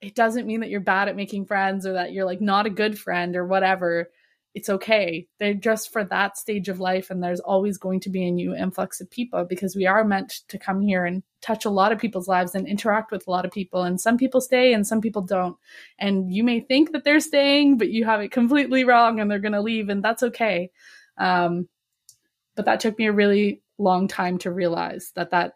it 0.00 0.14
doesn't 0.14 0.46
mean 0.46 0.60
that 0.60 0.70
you're 0.70 0.80
bad 0.80 1.08
at 1.08 1.16
making 1.16 1.46
friends 1.46 1.86
or 1.86 1.94
that 1.94 2.12
you're 2.12 2.26
like 2.26 2.40
not 2.40 2.66
a 2.66 2.70
good 2.70 2.98
friend 2.98 3.34
or 3.34 3.46
whatever. 3.46 4.10
It's 4.54 4.68
okay. 4.70 5.26
They're 5.38 5.54
just 5.54 5.92
for 5.92 6.04
that 6.04 6.38
stage 6.38 6.68
of 6.68 6.80
life 6.80 7.10
and 7.10 7.22
there's 7.22 7.40
always 7.40 7.76
going 7.76 8.00
to 8.00 8.10
be 8.10 8.26
a 8.26 8.30
new 8.30 8.54
influx 8.54 9.00
of 9.00 9.10
people 9.10 9.44
because 9.44 9.76
we 9.76 9.86
are 9.86 10.04
meant 10.04 10.40
to 10.48 10.58
come 10.58 10.80
here 10.80 11.04
and 11.04 11.22
touch 11.42 11.66
a 11.66 11.70
lot 11.70 11.92
of 11.92 11.98
people's 11.98 12.28
lives 12.28 12.54
and 12.54 12.66
interact 12.66 13.10
with 13.10 13.26
a 13.26 13.30
lot 13.30 13.44
of 13.44 13.50
people 13.50 13.82
and 13.82 14.00
some 14.00 14.16
people 14.16 14.40
stay 14.40 14.72
and 14.72 14.86
some 14.86 15.00
people 15.00 15.22
don't. 15.22 15.56
And 15.98 16.32
you 16.32 16.42
may 16.42 16.60
think 16.60 16.92
that 16.92 17.04
they're 17.04 17.20
staying 17.20 17.76
but 17.76 17.90
you 17.90 18.04
have 18.04 18.20
it 18.20 18.32
completely 18.32 18.84
wrong 18.84 19.20
and 19.20 19.30
they're 19.30 19.38
going 19.38 19.52
to 19.52 19.60
leave 19.60 19.88
and 19.88 20.02
that's 20.02 20.22
okay 20.22 20.70
um, 21.18 21.68
but 22.54 22.64
that 22.64 22.80
took 22.80 22.98
me 22.98 23.06
a 23.06 23.12
really 23.12 23.62
long 23.78 24.08
time 24.08 24.38
to 24.38 24.50
realize 24.50 25.12
that 25.14 25.30
that 25.30 25.52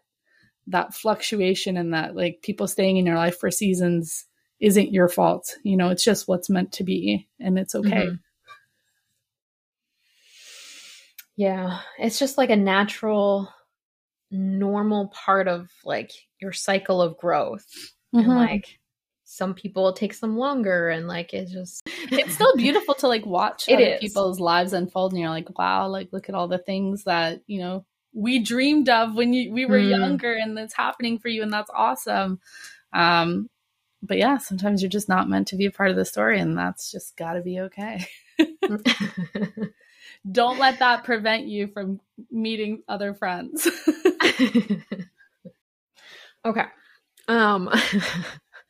that 0.67 0.93
fluctuation 0.93 1.75
and 1.75 1.93
that 1.93 2.15
like 2.15 2.39
people 2.43 2.67
staying 2.67 2.97
in 2.97 3.05
your 3.05 3.15
life 3.15 3.37
for 3.39 3.49
seasons 3.49 4.25
isn't 4.59 4.93
your 4.93 5.09
fault. 5.09 5.55
You 5.63 5.75
know, 5.75 5.89
it's 5.89 6.03
just 6.03 6.27
what's 6.27 6.49
meant 6.49 6.71
to 6.73 6.83
be 6.83 7.27
and 7.39 7.57
it's 7.57 7.73
okay. 7.73 8.05
Mm-hmm. 8.05 8.15
Yeah, 11.35 11.79
it's 11.97 12.19
just 12.19 12.37
like 12.37 12.51
a 12.51 12.55
natural 12.55 13.51
normal 14.29 15.07
part 15.07 15.47
of 15.47 15.69
like 15.83 16.11
your 16.39 16.53
cycle 16.53 17.01
of 17.01 17.17
growth. 17.17 17.65
Mm-hmm. 18.15 18.29
And 18.29 18.39
like 18.39 18.79
some 19.31 19.53
people 19.53 19.87
it 19.87 19.95
takes 19.95 20.19
them 20.19 20.37
longer 20.37 20.89
and 20.89 21.07
like 21.07 21.33
it's 21.33 21.53
just 21.53 21.83
it's 22.11 22.33
still 22.33 22.53
beautiful 22.57 22.93
to 22.93 23.07
like 23.07 23.25
watch 23.25 23.63
it 23.69 23.75
other 23.75 23.93
is. 23.93 23.99
people's 24.01 24.41
lives 24.41 24.73
unfold 24.73 25.13
and 25.13 25.21
you're 25.21 25.29
like 25.29 25.57
wow 25.57 25.87
like 25.87 26.09
look 26.11 26.27
at 26.27 26.35
all 26.35 26.49
the 26.49 26.57
things 26.57 27.05
that 27.05 27.41
you 27.47 27.57
know 27.57 27.85
we 28.13 28.39
dreamed 28.39 28.89
of 28.89 29.15
when 29.15 29.31
you 29.31 29.49
we 29.53 29.65
were 29.65 29.79
mm. 29.79 29.89
younger 29.89 30.33
and 30.33 30.59
it's 30.59 30.73
happening 30.73 31.17
for 31.17 31.29
you 31.29 31.43
and 31.43 31.53
that's 31.53 31.71
awesome 31.73 32.41
um 32.91 33.47
but 34.03 34.17
yeah 34.17 34.37
sometimes 34.37 34.81
you're 34.81 34.89
just 34.89 35.07
not 35.07 35.29
meant 35.29 35.47
to 35.47 35.55
be 35.55 35.65
a 35.65 35.71
part 35.71 35.91
of 35.91 35.95
the 35.95 36.03
story 36.03 36.37
and 36.37 36.57
that's 36.57 36.91
just 36.91 37.15
got 37.15 37.35
to 37.35 37.41
be 37.41 37.61
okay 37.61 38.05
don't 40.29 40.59
let 40.59 40.79
that 40.79 41.05
prevent 41.05 41.47
you 41.47 41.67
from 41.67 42.01
meeting 42.29 42.83
other 42.89 43.13
friends 43.13 43.65
okay 46.45 46.65
um 47.29 47.69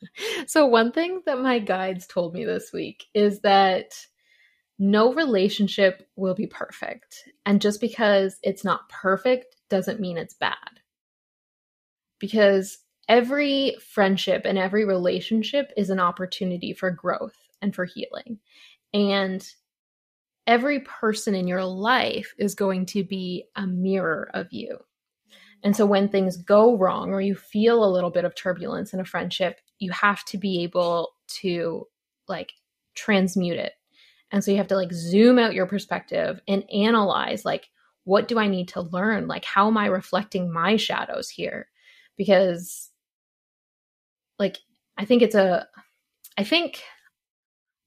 so 0.47 0.65
one 0.65 0.91
thing 0.91 1.21
that 1.25 1.39
my 1.39 1.59
guides 1.59 2.07
told 2.07 2.33
me 2.33 2.45
this 2.45 2.71
week 2.73 3.05
is 3.13 3.41
that 3.41 3.93
no 4.79 5.13
relationship 5.13 6.07
will 6.15 6.33
be 6.33 6.47
perfect. 6.47 7.29
And 7.45 7.61
just 7.61 7.79
because 7.79 8.37
it's 8.41 8.63
not 8.63 8.89
perfect 8.89 9.55
doesn't 9.69 9.99
mean 9.99 10.17
it's 10.17 10.33
bad. 10.33 10.55
Because 12.19 12.79
every 13.07 13.75
friendship 13.93 14.43
and 14.45 14.57
every 14.57 14.85
relationship 14.85 15.71
is 15.77 15.89
an 15.89 15.99
opportunity 15.99 16.73
for 16.73 16.89
growth 16.89 17.37
and 17.61 17.75
for 17.75 17.85
healing. 17.85 18.39
And 18.93 19.47
every 20.47 20.79
person 20.81 21.35
in 21.35 21.47
your 21.47 21.63
life 21.63 22.33
is 22.37 22.55
going 22.55 22.87
to 22.87 23.03
be 23.03 23.45
a 23.55 23.67
mirror 23.67 24.31
of 24.33 24.51
you. 24.51 24.79
And 25.63 25.75
so 25.75 25.85
when 25.85 26.09
things 26.09 26.37
go 26.37 26.75
wrong 26.77 27.11
or 27.11 27.21
you 27.21 27.35
feel 27.35 27.83
a 27.83 27.93
little 27.93 28.09
bit 28.09 28.25
of 28.25 28.35
turbulence 28.35 28.93
in 28.93 28.99
a 28.99 29.05
friendship, 29.05 29.59
you 29.79 29.91
have 29.91 30.23
to 30.25 30.37
be 30.37 30.63
able 30.63 31.11
to 31.27 31.87
like 32.27 32.51
transmute 32.95 33.57
it 33.57 33.73
and 34.31 34.43
so 34.43 34.51
you 34.51 34.57
have 34.57 34.67
to 34.67 34.75
like 34.75 34.93
zoom 34.93 35.37
out 35.37 35.53
your 35.53 35.65
perspective 35.65 36.41
and 36.47 36.63
analyze 36.71 37.43
like, 37.43 37.69
what 38.05 38.27
do 38.27 38.39
I 38.39 38.47
need 38.47 38.69
to 38.69 38.81
learn? 38.81 39.27
Like, 39.27 39.45
how 39.45 39.67
am 39.67 39.77
I 39.77 39.87
reflecting 39.87 40.51
my 40.51 40.75
shadows 40.77 41.29
here? 41.29 41.67
Because, 42.17 42.89
like, 44.39 44.57
I 44.97 45.05
think 45.05 45.21
it's 45.21 45.35
a, 45.35 45.67
I 46.37 46.43
think 46.43 46.81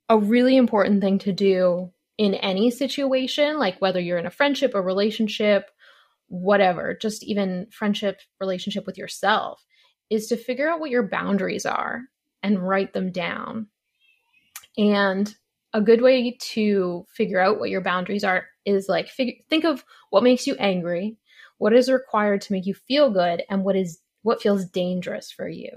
a 0.09 0.19
really 0.19 0.57
important 0.57 1.01
thing 1.01 1.19
to 1.21 1.33
do 1.33 1.91
in 2.17 2.35
any 2.35 2.71
situation, 2.71 3.59
like 3.59 3.81
whether 3.81 3.99
you're 3.99 4.19
in 4.19 4.27
a 4.27 4.31
friendship, 4.31 4.75
a 4.75 4.81
relationship, 4.81 5.71
whatever, 6.29 6.97
just 7.01 7.23
even 7.23 7.67
friendship, 7.71 8.21
relationship 8.41 8.87
with 8.87 8.99
yourself, 8.99 9.65
is 10.11 10.27
to 10.29 10.37
figure 10.37 10.69
out 10.69 10.81
what 10.81 10.91
your 10.91 11.09
boundaries 11.09 11.67
are 11.67 12.03
and 12.43 12.67
write 12.67 12.93
them 12.93 13.11
down. 13.11 13.69
And 14.77 15.35
a 15.73 15.81
good 15.81 16.03
way 16.03 16.37
to 16.41 17.05
figure 17.13 17.41
out 17.41 17.59
what 17.59 17.71
your 17.71 17.81
boundaries 17.81 18.25
are 18.25 18.47
is 18.65 18.89
like 18.89 19.09
figure, 19.09 19.35
think 19.51 19.65
of 19.65 19.85
what 20.11 20.23
makes 20.23 20.47
you 20.47 20.55
angry, 20.57 21.17
what 21.59 21.73
is 21.73 21.91
required 21.91 22.41
to 22.43 22.53
make 22.53 22.67
you 22.67 22.75
feel 22.75 23.11
good, 23.11 23.43
and 23.51 23.65
what 23.65 23.77
is 23.77 24.01
what 24.23 24.41
feels 24.41 24.65
dangerous 24.65 25.31
for 25.31 25.49
you. 25.49 25.71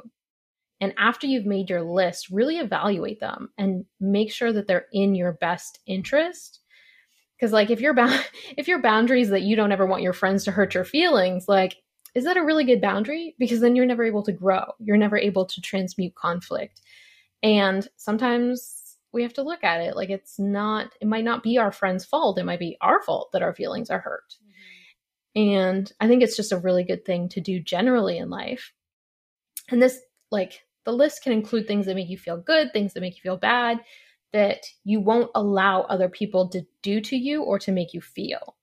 And 0.80 0.94
after 0.98 1.26
you've 1.26 1.46
made 1.46 1.70
your 1.70 1.82
list, 1.82 2.30
really 2.30 2.60
evaluate 2.60 3.20
them 3.20 3.50
and 3.58 3.86
make 4.00 4.32
sure 4.32 4.54
that 4.54 4.68
they're 4.68 4.86
in 4.94 5.16
your 5.16 5.34
best 5.34 5.80
interest. 5.88 6.62
Because 7.38 7.52
like 7.54 7.69
if 7.69 7.80
your 7.80 7.93
ba- 7.93 8.23
if 8.58 8.67
your 8.67 8.82
boundaries 8.82 9.30
that 9.30 9.43
you 9.43 9.56
don't 9.56 9.71
ever 9.71 9.86
want 9.86 10.02
your 10.02 10.13
friends 10.13 10.43
to 10.45 10.52
hurt 10.52 10.73
your 10.73 10.86
feelings, 10.86 11.47
like 11.47 11.78
is 12.15 12.23
that 12.23 12.38
a 12.38 12.43
really 12.43 12.63
good 12.63 12.82
boundary? 12.82 13.36
Because 13.38 13.60
then 13.60 13.76
you're 13.76 13.86
never 13.86 14.04
able 14.04 14.23
to 14.23 14.32
grow. 14.32 14.63
You're 14.80 14.97
never 14.97 15.17
able 15.17 15.45
to 15.45 15.62
transmute 15.62 16.15
conflict. 16.15 16.82
And 17.43 17.88
sometimes 17.97 18.88
we 19.13 19.23
have 19.23 19.34
to 19.34 19.43
look 19.43 19.63
at 19.63 19.82
it 19.82 19.95
like 19.95 20.10
it's 20.10 20.38
not 20.38 20.93
it 21.02 21.08
might 21.08 21.23
not 21.23 21.43
be 21.43 21.58
our 21.58 21.71
friend's 21.71 22.06
fault 22.06 22.38
it 22.38 22.45
might 22.45 22.60
be 22.60 22.78
our 22.82 23.02
fault 23.02 23.32
that 23.32 23.41
our 23.41 23.54
feelings 23.54 23.89
are 23.89 24.00
hurt 24.00 24.36
mm-hmm. 24.43 25.58
and 25.58 25.93
i 26.00 26.08
think 26.08 26.21
it's 26.21 26.38
just 26.38 26.52
a 26.52 26.58
really 26.58 26.84
good 26.84 27.04
thing 27.06 27.28
to 27.30 27.41
do 27.41 27.60
generally 27.60 28.17
in 28.17 28.30
life 28.30 28.73
and 29.69 29.82
this 29.82 30.00
like 30.30 30.63
the 30.86 30.91
list 30.91 31.23
can 31.23 31.34
include 31.34 31.67
things 31.67 31.86
that 31.86 31.95
make 31.95 32.10
you 32.10 32.17
feel 32.17 32.38
good 32.38 32.71
things 32.73 32.93
that 32.93 33.02
make 33.02 33.15
you 33.15 33.21
feel 33.21 33.38
bad 33.38 33.80
that 34.34 34.66
you 34.84 35.00
won't 35.00 35.32
allow 35.36 35.82
other 35.82 36.10
people 36.10 36.50
to 36.50 36.62
do 36.84 37.00
to 37.02 37.16
you 37.16 37.44
or 37.44 37.60
to 37.60 37.72
make 37.72 37.94
you 37.94 38.02
feel 38.02 38.56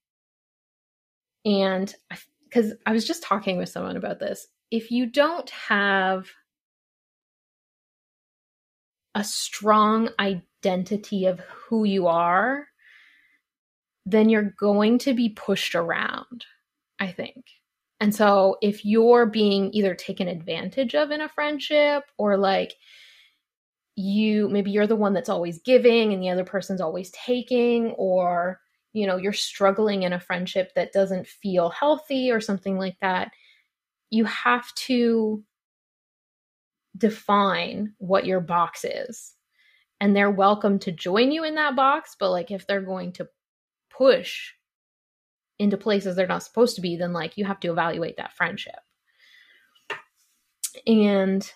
and 1.45 1.95
because 2.45 2.73
I, 2.87 2.91
I 2.91 2.93
was 2.93 3.07
just 3.07 3.23
talking 3.23 3.59
with 3.59 3.69
someone 3.69 3.97
about 3.97 4.21
this 4.21 4.47
if 4.71 4.91
you 4.91 5.07
don't 5.07 5.49
have 5.51 6.27
a 9.15 9.23
strong 9.23 10.09
identity 10.19 11.27
of 11.27 11.41
who 11.41 11.85
you 11.85 12.09
are, 12.09 12.67
then 14.05 14.29
you're 14.29 14.55
going 14.59 14.99
to 14.99 15.15
be 15.15 15.29
pushed 15.29 15.75
around, 15.75 16.45
I 16.99 17.13
think. 17.13 17.45
And 18.01 18.15
so 18.15 18.57
if 18.61 18.85
you're 18.85 19.27
being 19.27 19.73
either 19.73 19.95
taken 19.95 20.27
advantage 20.27 20.95
of 20.95 21.11
in 21.11 21.21
a 21.21 21.29
friendship 21.29 22.03
or 22.19 22.37
like 22.37 22.75
you 23.97 24.49
maybe 24.49 24.71
you're 24.71 24.87
the 24.87 24.97
one 24.97 25.13
that's 25.13 25.29
always 25.29 25.61
giving 25.61 26.13
and 26.13 26.23
the 26.23 26.29
other 26.29 26.45
person's 26.45 26.81
always 26.81 27.11
taking 27.13 27.93
or 27.93 28.61
you 28.93 29.07
know 29.07 29.17
you're 29.17 29.33
struggling 29.33 30.03
in 30.03 30.13
a 30.13 30.21
friendship 30.21 30.73
that 30.75 30.93
doesn't 30.93 31.27
feel 31.27 31.71
healthy 31.71 32.31
or 32.31 32.41
something 32.41 32.77
like 32.77 32.99
that 33.01 33.31
you 34.11 34.25
have 34.25 34.73
to 34.75 35.43
define 36.97 37.93
what 37.99 38.27
your 38.27 38.41
box 38.41 38.85
is. 38.85 39.35
And 40.01 40.15
they're 40.15 40.31
welcome 40.31 40.79
to 40.81 40.93
join 40.93 41.33
you 41.33 41.45
in 41.45 41.55
that 41.57 41.77
box, 41.77 42.17
but 42.19 42.31
like 42.31 42.51
if 42.51 42.67
they're 42.67 42.81
going 42.81 43.13
to 43.15 43.29
push 43.91 44.53
into 45.59 45.77
places 45.77 46.17
they're 46.17 46.27
not 46.27 46.43
supposed 46.43 46.77
to 46.77 46.83
be, 46.83 46.97
then 46.97 47.13
like 47.13 47.37
you 47.37 47.45
have 47.45 47.61
to 47.61 47.71
evaluate 47.71 48.17
that 48.17 48.37
friendship. 48.37 48.75
And 50.87 51.49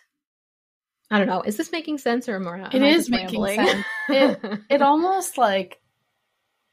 I 1.10 1.18
don't 1.18 1.26
know, 1.26 1.42
is 1.42 1.56
this 1.56 1.72
making 1.72 1.98
sense 1.98 2.28
or 2.28 2.38
more? 2.38 2.68
It 2.72 2.82
is 2.82 3.08
making 3.08 3.44
sense. 3.46 3.84
It, 4.10 4.40
it 4.70 4.82
almost 4.82 5.36
like 5.36 5.80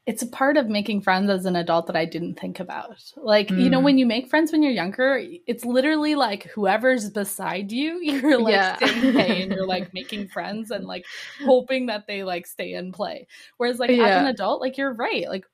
it's 0.06 0.22
a 0.22 0.28
part 0.28 0.56
of 0.56 0.70
making 0.70 1.02
friends 1.02 1.30
as 1.32 1.46
an 1.46 1.56
adult 1.56 1.88
that 1.88 1.96
I 1.96 2.06
didn't 2.06 2.40
think 2.40 2.60
about. 2.60 3.02
Like, 3.18 3.48
mm. 3.48 3.62
you 3.62 3.70
know, 3.70 3.80
mm. 3.80 3.86
when 3.86 3.98
you 3.98 4.06
make 4.06 4.30
friends 4.30 4.52
when 4.52 4.62
you're 4.62 4.72
younger, 4.72 5.22
it's 5.48 5.66
literally 5.66 6.14
like 6.14 6.44
whoever's 6.44 7.10
beside 7.10 7.72
you, 7.72 8.00
you're 8.02 8.40
like 8.40 8.54
yeah. 8.54 8.76
staying 8.76 9.42
and 9.42 9.52
you're 9.52 9.66
like 9.66 9.94
making 9.94 10.28
friends 10.28 10.70
and 10.70 10.86
like 10.86 11.06
hoping 11.44 11.88
that 11.88 12.06
they 12.08 12.24
like 12.24 12.46
stay 12.46 12.74
and 12.74 12.94
play. 12.94 13.28
Whereas 13.58 13.80
like 13.80 13.90
yeah. 13.90 14.06
as 14.06 14.22
an 14.22 14.28
adult, 14.28 14.62
like 14.62 14.78
you're 14.78 14.94
right. 14.94 15.28
Like 15.28 15.46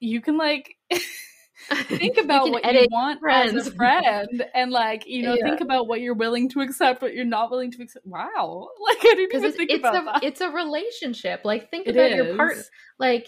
you 0.00 0.22
can 0.22 0.38
like 0.38 0.76
think 1.84 2.16
about 2.22 2.46
you 2.46 2.52
what 2.52 2.74
you 2.74 2.88
want 2.90 3.20
friends. 3.20 3.54
as 3.54 3.66
a 3.66 3.70
friend 3.76 4.44
and 4.54 4.70
like 4.70 5.06
you 5.06 5.22
know 5.22 5.34
yeah. 5.34 5.44
think 5.44 5.60
about 5.60 5.88
what 5.88 6.00
you're 6.00 6.14
willing 6.14 6.48
to 6.48 6.60
accept 6.60 7.02
what 7.02 7.14
you're 7.14 7.24
not 7.24 7.50
willing 7.50 7.70
to 7.70 7.82
accept 7.82 8.06
wow 8.06 8.68
like 8.86 8.98
i 8.98 9.14
didn't 9.14 9.34
even 9.34 9.52
think 9.52 9.70
it's 9.70 9.80
about 9.80 9.94
a, 9.94 10.04
that 10.04 10.24
it's 10.24 10.40
a 10.40 10.50
relationship 10.50 11.40
like 11.44 11.70
think 11.70 11.86
it 11.86 11.96
about 11.96 12.10
is. 12.10 12.16
your 12.16 12.36
partner 12.36 12.62
like 12.98 13.26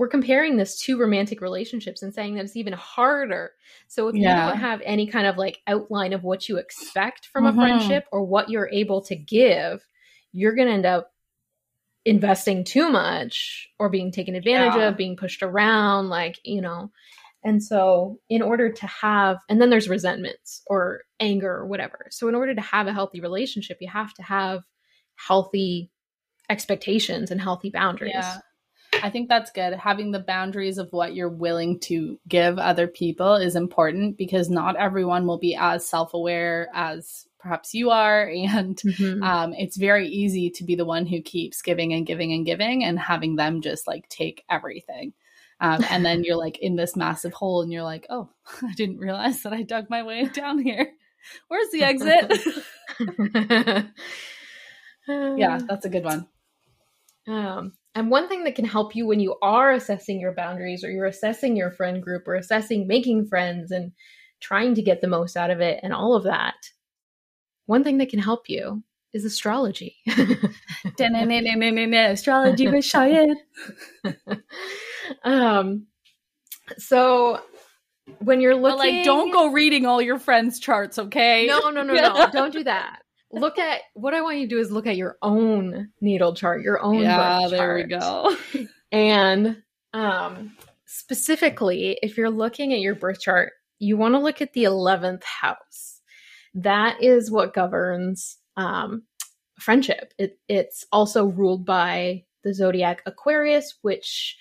we're 0.00 0.08
comparing 0.08 0.56
this 0.56 0.78
to 0.78 0.98
romantic 0.98 1.42
relationships 1.42 2.02
and 2.02 2.14
saying 2.14 2.34
that 2.34 2.44
it's 2.46 2.56
even 2.56 2.72
harder. 2.72 3.52
So 3.86 4.08
if 4.08 4.14
yeah. 4.14 4.46
you 4.46 4.50
don't 4.50 4.60
have 4.60 4.80
any 4.82 5.06
kind 5.06 5.26
of 5.26 5.36
like 5.36 5.58
outline 5.66 6.14
of 6.14 6.24
what 6.24 6.48
you 6.48 6.56
expect 6.56 7.26
from 7.26 7.44
mm-hmm. 7.44 7.58
a 7.58 7.62
friendship 7.62 8.06
or 8.10 8.24
what 8.24 8.48
you're 8.48 8.70
able 8.72 9.02
to 9.02 9.14
give, 9.14 9.86
you're 10.32 10.54
going 10.54 10.68
to 10.68 10.74
end 10.74 10.86
up 10.86 11.12
investing 12.06 12.64
too 12.64 12.88
much 12.88 13.68
or 13.78 13.90
being 13.90 14.10
taken 14.10 14.34
advantage 14.34 14.74
yeah. 14.74 14.88
of, 14.88 14.96
being 14.96 15.16
pushed 15.16 15.42
around, 15.42 16.08
like, 16.08 16.38
you 16.44 16.62
know. 16.62 16.90
And 17.42 17.62
so, 17.62 18.18
in 18.28 18.42
order 18.42 18.70
to 18.70 18.86
have, 18.86 19.38
and 19.48 19.60
then 19.60 19.70
there's 19.70 19.88
resentments 19.88 20.62
or 20.66 21.02
anger 21.18 21.50
or 21.50 21.66
whatever. 21.66 22.06
So, 22.10 22.28
in 22.28 22.34
order 22.34 22.54
to 22.54 22.60
have 22.60 22.86
a 22.86 22.92
healthy 22.92 23.20
relationship, 23.20 23.78
you 23.80 23.88
have 23.88 24.12
to 24.14 24.22
have 24.22 24.62
healthy 25.16 25.90
expectations 26.50 27.30
and 27.30 27.40
healthy 27.40 27.70
boundaries. 27.70 28.12
Yeah. 28.14 28.38
I 29.02 29.10
think 29.10 29.28
that's 29.28 29.52
good. 29.52 29.74
Having 29.74 30.10
the 30.10 30.20
boundaries 30.20 30.78
of 30.78 30.92
what 30.92 31.14
you're 31.14 31.28
willing 31.28 31.78
to 31.80 32.18
give 32.28 32.58
other 32.58 32.86
people 32.86 33.36
is 33.36 33.56
important 33.56 34.16
because 34.16 34.50
not 34.50 34.76
everyone 34.76 35.26
will 35.26 35.38
be 35.38 35.54
as 35.54 35.88
self 35.88 36.12
aware 36.12 36.68
as 36.74 37.26
perhaps 37.38 37.72
you 37.72 37.90
are. 37.90 38.28
And 38.30 38.76
mm-hmm. 38.76 39.22
um, 39.22 39.54
it's 39.54 39.76
very 39.76 40.08
easy 40.08 40.50
to 40.50 40.64
be 40.64 40.74
the 40.74 40.84
one 40.84 41.06
who 41.06 41.22
keeps 41.22 41.62
giving 41.62 41.92
and 41.92 42.06
giving 42.06 42.32
and 42.32 42.44
giving 42.44 42.84
and 42.84 42.98
having 42.98 43.36
them 43.36 43.62
just 43.62 43.86
like 43.86 44.08
take 44.08 44.44
everything. 44.50 45.12
Um, 45.60 45.84
and 45.90 46.04
then 46.04 46.24
you're 46.24 46.36
like 46.36 46.58
in 46.58 46.76
this 46.76 46.96
massive 46.96 47.34
hole 47.34 47.62
and 47.62 47.72
you're 47.72 47.82
like, 47.82 48.06
oh, 48.08 48.30
I 48.62 48.72
didn't 48.74 48.98
realize 48.98 49.42
that 49.42 49.52
I 49.52 49.62
dug 49.62 49.90
my 49.90 50.02
way 50.02 50.24
down 50.32 50.58
here. 50.58 50.90
Where's 51.48 51.70
the 51.70 51.82
exit? 51.82 52.32
yeah, 55.38 55.58
that's 55.68 55.84
a 55.84 55.90
good 55.90 56.04
one. 56.04 56.26
Um, 57.28 57.74
and 57.94 58.10
one 58.10 58.28
thing 58.28 58.44
that 58.44 58.54
can 58.54 58.64
help 58.64 58.96
you 58.96 59.06
when 59.06 59.20
you 59.20 59.36
are 59.42 59.72
assessing 59.72 60.18
your 60.18 60.32
boundaries 60.32 60.82
or 60.82 60.90
you're 60.90 61.04
assessing 61.06 61.56
your 61.56 61.70
friend 61.70 62.02
group 62.02 62.26
or 62.26 62.36
assessing 62.36 62.86
making 62.86 63.26
friends 63.26 63.70
and 63.70 63.92
trying 64.40 64.74
to 64.76 64.82
get 64.82 65.02
the 65.02 65.08
most 65.08 65.36
out 65.36 65.50
of 65.50 65.60
it 65.60 65.80
and 65.82 65.92
all 65.92 66.14
of 66.14 66.24
that, 66.24 66.54
one 67.66 67.84
thing 67.84 67.98
that 67.98 68.08
can 68.08 68.18
help 68.18 68.48
you 68.48 68.82
is 69.12 69.24
astrology. 69.24 69.96
astrology 72.12 72.68
with 72.68 72.84
Cheyenne. 72.84 73.36
Um, 75.22 75.86
so 76.78 77.40
when 78.18 78.40
you're 78.40 78.54
looking, 78.54 78.78
but 78.78 78.78
like, 78.78 79.04
don't 79.04 79.30
go 79.30 79.50
reading 79.50 79.86
all 79.86 80.02
your 80.02 80.18
friends' 80.18 80.58
charts, 80.58 80.98
okay? 80.98 81.46
No, 81.46 81.70
no, 81.70 81.82
no, 81.82 81.94
no, 81.94 82.30
don't 82.32 82.52
do 82.52 82.64
that 82.64 83.00
look 83.32 83.58
at 83.58 83.82
what 83.94 84.14
I 84.14 84.20
want 84.20 84.38
you 84.38 84.44
to 84.44 84.54
do 84.54 84.58
is 84.58 84.70
look 84.70 84.86
at 84.86 84.96
your 84.96 85.16
own 85.22 85.90
natal 86.00 86.34
chart, 86.34 86.62
your 86.62 86.80
own 86.82 87.02
yeah. 87.02 87.46
there 87.48 87.74
we 87.74 87.84
go. 87.84 88.36
and 88.92 89.62
um, 89.92 90.56
specifically, 90.86 91.98
if 92.02 92.16
you're 92.16 92.30
looking 92.30 92.72
at 92.72 92.80
your 92.80 92.94
birth 92.94 93.20
chart, 93.20 93.52
you 93.78 93.96
want 93.96 94.14
to 94.14 94.18
look 94.18 94.40
at 94.40 94.52
the 94.52 94.64
eleventh 94.64 95.24
house. 95.24 96.00
That 96.54 97.02
is 97.02 97.30
what 97.30 97.54
governs 97.54 98.38
um, 98.56 99.04
friendship. 99.58 100.12
It, 100.18 100.38
it's 100.48 100.84
also 100.92 101.26
ruled 101.26 101.64
by 101.64 102.24
the 102.42 102.52
zodiac 102.52 103.02
Aquarius, 103.06 103.78
which 103.82 104.36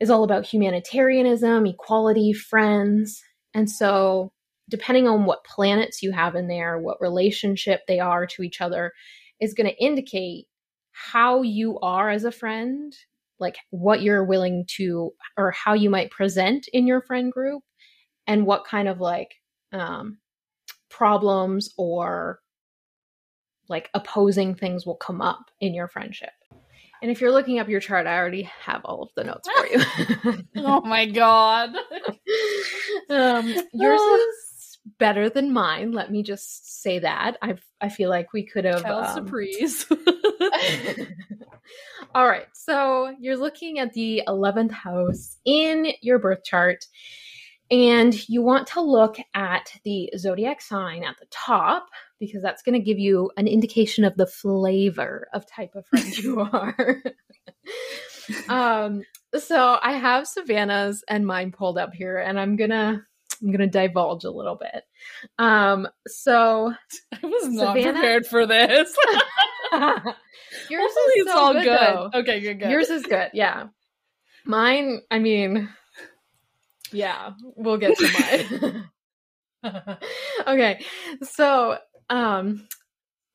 is 0.00 0.10
all 0.10 0.24
about 0.24 0.46
humanitarianism, 0.46 1.66
equality, 1.66 2.32
friends. 2.32 3.22
And 3.54 3.70
so 3.70 4.32
depending 4.68 5.06
on 5.06 5.24
what 5.24 5.44
planets 5.44 6.02
you 6.02 6.12
have 6.12 6.34
in 6.34 6.48
there, 6.48 6.78
what 6.78 7.00
relationship 7.00 7.82
they 7.86 8.00
are 8.00 8.26
to 8.26 8.42
each 8.42 8.60
other, 8.60 8.92
is 9.40 9.54
going 9.54 9.68
to 9.68 9.84
indicate 9.84 10.46
how 10.92 11.42
you 11.42 11.78
are 11.80 12.10
as 12.10 12.24
a 12.24 12.32
friend, 12.32 12.94
like 13.38 13.56
what 13.70 14.02
you're 14.02 14.24
willing 14.24 14.64
to, 14.76 15.12
or 15.36 15.50
how 15.50 15.74
you 15.74 15.90
might 15.90 16.10
present 16.10 16.66
in 16.72 16.86
your 16.86 17.02
friend 17.02 17.30
group, 17.30 17.62
and 18.26 18.46
what 18.46 18.64
kind 18.64 18.88
of 18.88 19.00
like 19.00 19.34
um, 19.72 20.18
problems 20.90 21.72
or 21.76 22.40
like 23.68 23.90
opposing 23.94 24.54
things 24.54 24.86
will 24.86 24.96
come 24.96 25.20
up 25.20 25.50
in 25.60 25.74
your 25.74 25.88
friendship. 25.88 26.30
And 27.02 27.10
if 27.10 27.20
you're 27.20 27.32
looking 27.32 27.58
up 27.58 27.68
your 27.68 27.80
chart, 27.80 28.06
I 28.06 28.16
already 28.16 28.42
have 28.42 28.80
all 28.84 29.02
of 29.02 29.10
the 29.14 29.24
notes 29.24 29.48
for 29.56 29.66
you. 29.66 30.42
oh 30.56 30.80
my 30.80 31.06
god. 31.06 31.70
um, 33.10 33.54
yours 33.72 34.00
is 34.00 34.78
better 34.98 35.28
than 35.28 35.52
mine. 35.52 35.92
Let 35.92 36.10
me 36.10 36.22
just 36.22 36.82
say 36.82 36.98
that. 37.00 37.36
I 37.42 37.56
I 37.80 37.88
feel 37.88 38.08
like 38.10 38.32
we 38.32 38.44
could 38.44 38.64
have 38.64 38.84
um, 38.86 39.14
surprise. 39.14 39.86
All 42.14 42.26
right. 42.26 42.46
So 42.54 43.14
you're 43.20 43.36
looking 43.36 43.78
at 43.78 43.92
the 43.92 44.22
11th 44.26 44.70
house 44.70 45.36
in 45.44 45.88
your 46.00 46.18
birth 46.18 46.44
chart 46.44 46.86
and 47.70 48.28
you 48.28 48.42
want 48.42 48.66
to 48.68 48.80
look 48.80 49.18
at 49.34 49.70
the 49.84 50.10
zodiac 50.16 50.62
sign 50.62 51.04
at 51.04 51.16
the 51.18 51.26
top 51.30 51.88
because 52.18 52.42
that's 52.42 52.62
going 52.62 52.78
to 52.78 52.84
give 52.84 52.98
you 52.98 53.30
an 53.36 53.46
indication 53.46 54.04
of 54.04 54.16
the 54.16 54.26
flavor 54.26 55.28
of 55.32 55.46
type 55.46 55.74
of 55.74 55.86
friend 55.86 56.18
you 56.18 56.40
are. 56.52 57.02
um 58.48 59.02
so 59.38 59.78
I 59.82 59.92
have 59.92 60.26
Savannah's 60.26 61.04
and 61.08 61.26
mine 61.26 61.52
pulled 61.52 61.78
up 61.78 61.92
here 61.92 62.18
and 62.18 62.40
I'm 62.40 62.56
going 62.56 62.70
to 62.70 63.02
I'm 63.42 63.48
going 63.48 63.58
to 63.58 63.66
divulge 63.66 64.24
a 64.24 64.30
little 64.30 64.56
bit. 64.56 64.84
Um, 65.38 65.88
so 66.06 66.72
I 67.12 67.26
was 67.26 67.48
not 67.48 67.76
Savannah... 67.76 67.92
prepared 67.92 68.26
for 68.26 68.46
this. 68.46 68.96
Yours 69.72 70.92
Hopefully 70.94 71.14
is 71.16 71.26
so 71.26 71.38
all 71.38 71.52
good. 71.52 71.64
good. 71.64 72.14
Okay, 72.20 72.40
good, 72.40 72.60
good. 72.60 72.70
Yours 72.70 72.88
is 72.88 73.02
good. 73.02 73.30
Yeah. 73.34 73.66
Mine, 74.44 75.00
I 75.10 75.18
mean, 75.18 75.68
yeah, 76.92 77.32
we'll 77.56 77.78
get 77.78 77.98
to 77.98 78.84
mine. 79.62 79.84
okay. 80.46 80.84
So, 81.22 81.78
um, 82.10 82.66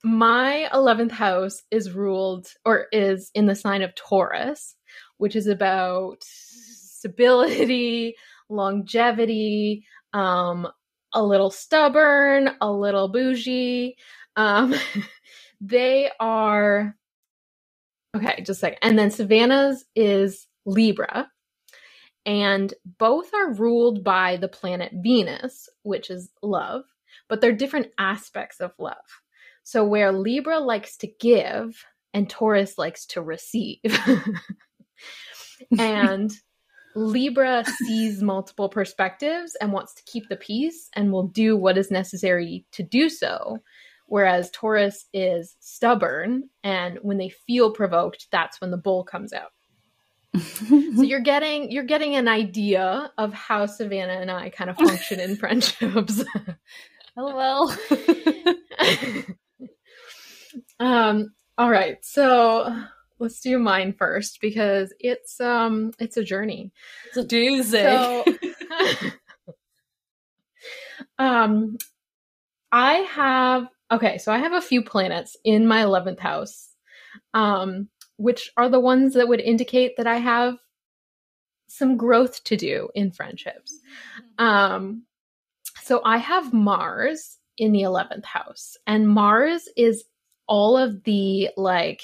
my 0.04 0.68
11th 0.74 1.12
house 1.12 1.62
is 1.70 1.92
ruled 1.92 2.48
or 2.66 2.88
is 2.92 3.30
in 3.36 3.46
the 3.46 3.56
sign 3.56 3.82
of 3.82 3.94
Taurus, 3.96 4.76
which 5.18 5.36
is 5.36 5.48
about 5.48 6.18
stability, 6.22 8.16
longevity, 8.50 9.86
um, 10.14 10.68
a 11.14 11.24
little 11.24 11.52
stubborn, 11.52 12.52
a 12.62 12.72
little 12.72 13.10
bougie. 13.10 13.96
Um, 14.36 14.74
they 15.62 16.10
are 16.20 16.96
okay, 18.16 18.38
just 18.40 18.50
a 18.50 18.56
second. 18.56 18.80
And 18.82 19.00
then 19.00 19.12
Savannah's 19.12 19.86
is 19.96 20.48
Libra. 20.66 21.30
And 22.26 22.74
both 23.00 23.34
are 23.34 23.54
ruled 23.54 24.04
by 24.04 24.38
the 24.38 24.48
planet 24.48 24.92
Venus, 24.94 25.68
which 25.84 26.12
is 26.12 26.30
love, 26.44 26.84
but 27.32 27.40
they're 27.40 27.54
different 27.54 27.88
aspects 27.98 28.60
of 28.60 28.74
love. 28.78 28.98
So, 29.64 29.86
where 29.86 30.12
Libra 30.12 30.60
likes 30.60 30.98
to 30.98 31.08
give 31.08 31.86
and 32.14 32.30
Taurus 32.30 32.78
likes 32.78 33.06
to 33.06 33.22
receive. 33.22 33.80
and 35.80 36.30
Libra 36.94 37.64
sees 37.88 38.22
multiple 38.22 38.68
perspectives 38.68 39.56
and 39.62 39.72
wants 39.72 39.94
to 39.94 40.04
keep 40.04 40.28
the 40.28 40.36
peace 40.36 40.90
and 40.94 41.14
will 41.14 41.28
do 41.28 41.56
what 41.56 41.78
is 41.78 41.90
necessary 41.90 42.66
to 42.74 42.84
do 42.84 43.08
so. 43.08 43.60
Whereas 44.08 44.52
Taurus 44.52 45.06
is 45.14 45.56
stubborn 45.62 46.50
and 46.66 47.00
when 47.02 47.18
they 47.18 47.30
feel 47.30 47.72
provoked, 47.72 48.28
that's 48.30 48.60
when 48.60 48.72
the 48.72 48.78
bull 48.78 49.06
comes 49.06 49.32
out. 49.32 49.54
so 50.36 51.02
you're 51.02 51.22
getting 51.22 51.72
you're 51.72 51.84
getting 51.84 52.16
an 52.16 52.28
idea 52.28 53.12
of 53.18 53.34
how 53.34 53.68
Savannah 53.68 54.20
and 54.20 54.30
I 54.30 54.50
kind 54.50 54.70
of 54.70 54.76
function 54.76 55.22
in 55.22 55.36
friendships. 55.38 56.24
LOL. 57.18 57.72
um 60.80 61.34
all 61.58 61.70
right. 61.70 61.98
So 62.04 62.76
let's 63.20 63.40
do 63.40 63.60
mine 63.60 63.94
first 63.94 64.40
because 64.42 64.94
it's 65.00 65.40
um 65.40 65.92
it's 66.00 66.18
a 66.18 66.24
journey. 66.24 66.72
It's 67.08 67.18
a 67.18 67.24
doozy. 67.24 67.82
So, 67.82 68.26
um 71.20 71.78
I 72.72 72.94
have 72.94 73.68
okay, 73.92 74.18
so 74.18 74.32
I 74.32 74.40
have 74.40 74.54
a 74.54 74.62
few 74.62 74.82
planets 74.84 75.36
in 75.44 75.68
my 75.68 75.84
11th 75.84 76.20
house. 76.20 76.70
Um 77.34 77.90
which 78.18 78.52
are 78.56 78.70
the 78.70 78.80
ones 78.80 79.16
that 79.16 79.28
would 79.28 79.40
indicate 79.40 79.98
that 79.98 80.08
I 80.08 80.18
have 80.18 80.58
some 81.68 81.98
growth 81.98 82.44
to 82.46 82.58
do 82.58 82.90
in 82.96 83.12
friendships. 83.12 83.80
Mm-hmm. 84.40 84.46
Um 84.46 85.04
so 85.82 86.02
I 86.04 86.18
have 86.18 86.54
Mars 86.54 87.38
in 87.58 87.72
the 87.72 87.82
11th 87.82 88.26
house 88.26 88.78
and 88.88 89.10
Mars 89.10 89.68
is 89.76 90.04
all 90.48 90.78
of 90.78 91.04
the 91.04 91.50
like 91.58 92.02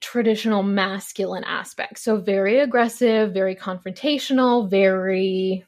traditional 0.00 0.62
masculine 0.62 1.44
aspects. 1.44 2.02
So 2.02 2.18
very 2.18 2.60
aggressive, 2.60 3.32
very 3.32 3.56
confrontational, 3.56 4.68
very 4.68 5.64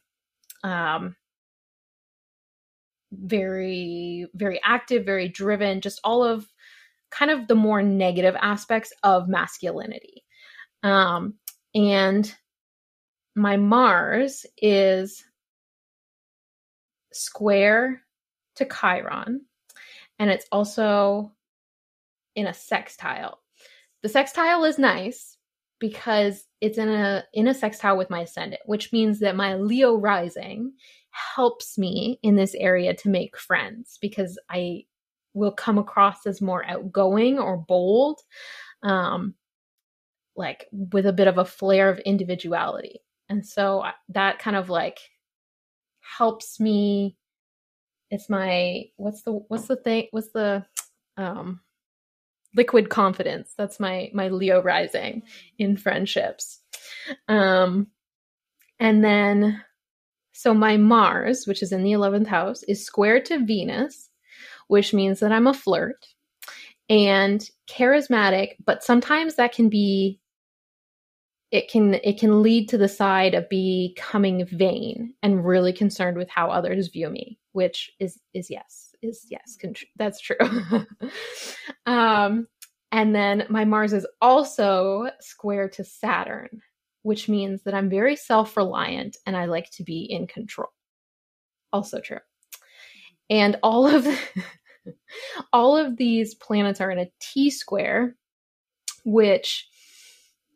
um 0.63 1.17
very 3.13 4.27
very 4.35 4.61
active, 4.63 5.07
very 5.07 5.29
driven, 5.29 5.81
just 5.81 6.01
all 6.05 6.23
of 6.23 6.47
kind 7.11 7.31
of 7.31 7.49
the 7.49 7.55
more 7.55 7.83
negative 7.83 8.37
aspects 8.41 8.93
of 9.03 9.29
masculinity. 9.29 10.23
Um 10.83 11.35
and 11.75 12.35
my 13.35 13.57
Mars 13.57 14.47
is 14.63 15.25
square 17.17 18.03
to 18.57 18.65
Chiron 18.65 19.43
and 20.19 20.31
it's 20.31 20.47
also 20.51 21.33
in 22.35 22.47
a 22.47 22.55
sextile 22.55 23.41
the 24.03 24.09
sextile 24.09 24.65
is 24.65 24.79
nice 24.79 25.37
because 25.79 26.45
it's 26.61 26.79
in 26.79 26.89
a 26.89 27.25
in 27.35 27.49
a 27.49 27.55
sextile 27.55 27.97
with 27.97 28.11
my 28.11 28.21
ascendant, 28.21 28.63
which 28.65 28.93
means 28.93 29.21
that 29.21 29.37
my 29.37 29.57
Leo 29.57 29.97
rising 29.97 30.73
helps 31.11 31.79
me 31.79 32.19
in 32.23 32.37
this 32.37 32.55
area 32.55 32.95
to 32.95 33.09
make 33.09 33.37
friends 33.37 33.99
because 34.01 34.39
I 34.51 34.85
will 35.35 35.53
come 35.53 35.79
across 35.79 36.27
as 36.27 36.41
more 36.41 36.65
outgoing 36.65 37.39
or 37.39 37.57
bold, 37.57 38.21
um, 38.83 39.35
like 40.35 40.67
with 40.73 41.07
a 41.07 41.13
bit 41.13 41.29
of 41.29 41.39
a 41.39 41.45
flair 41.45 41.91
of 41.91 41.99
individuality. 42.01 43.01
And 43.29 43.45
so 43.45 43.85
that 44.11 44.39
kind 44.39 44.57
of 44.57 44.71
like 44.71 45.01
helps 46.19 46.61
me. 46.61 47.17
It's 48.11 48.29
my 48.31 48.87
what's 48.97 49.23
the 49.23 49.33
what's 49.33 49.67
the 49.67 49.77
thing? 49.77 50.09
What's 50.13 50.33
the 50.33 50.65
um 51.17 51.61
liquid 52.55 52.89
confidence. 52.91 53.53
That's 53.59 53.81
my 53.81 54.11
my 54.15 54.29
Leo 54.29 54.63
rising 54.63 55.23
in 55.59 55.77
friendships. 55.77 56.61
Um 57.29 57.89
and 58.79 59.05
then 59.05 59.63
so 60.33 60.55
my 60.55 60.77
Mars, 60.77 61.47
which 61.47 61.63
is 61.63 61.73
in 61.73 61.83
the 61.83 61.93
11th 61.93 62.27
house, 62.27 62.63
is 62.65 62.85
square 62.85 63.21
to 63.23 63.45
Venus, 63.45 64.11
which 64.69 64.93
means 64.95 65.21
that 65.21 65.33
I'm 65.33 65.47
a 65.47 65.55
flirt. 65.55 66.07
and 66.89 67.49
charismatic, 67.69 68.51
but 68.65 68.85
sometimes 68.85 69.37
that 69.37 69.53
can 69.53 69.69
be 69.69 70.21
it 71.51 71.71
can 71.71 71.95
it 71.95 72.19
can 72.19 72.43
lead 72.43 72.69
to 72.69 72.79
the 72.79 72.89
side 72.89 73.35
of 73.35 73.49
becoming 73.49 74.47
vain 74.47 75.15
and 75.23 75.47
really 75.47 75.73
concerned 75.73 76.17
with 76.17 76.29
how 76.29 76.51
others 76.51 76.89
view 76.89 77.09
me, 77.09 77.39
which 77.53 77.93
is 78.01 78.21
is 78.35 78.51
yes, 78.51 78.95
is 79.03 79.27
yes, 79.31 79.57
that's 79.97 80.21
true. 80.21 80.37
um 81.87 82.47
and 82.93 83.15
then 83.15 83.45
my 83.49 83.65
Mars 83.65 83.93
is 83.93 84.07
also 84.21 85.11
square 85.21 85.69
to 85.71 85.85
Saturn, 85.85 86.63
which 87.03 87.29
means 87.29 87.63
that 87.63 87.75
I'm 87.75 87.91
very 87.91 88.17
self-reliant 88.17 89.17
and 89.27 89.37
I 89.37 89.45
like 89.47 89.71
to 89.73 89.85
be 89.85 90.05
in 90.05 90.27
control. 90.27 90.69
Also 91.73 92.01
true. 92.01 92.21
And 93.29 93.57
all 93.63 93.87
of 93.87 94.07
all 95.53 95.77
of 95.77 95.97
these 95.97 96.35
planets 96.35 96.81
are 96.81 96.91
in 96.91 96.99
a 96.99 97.11
T 97.21 97.51
square, 97.51 98.17
which 99.05 99.69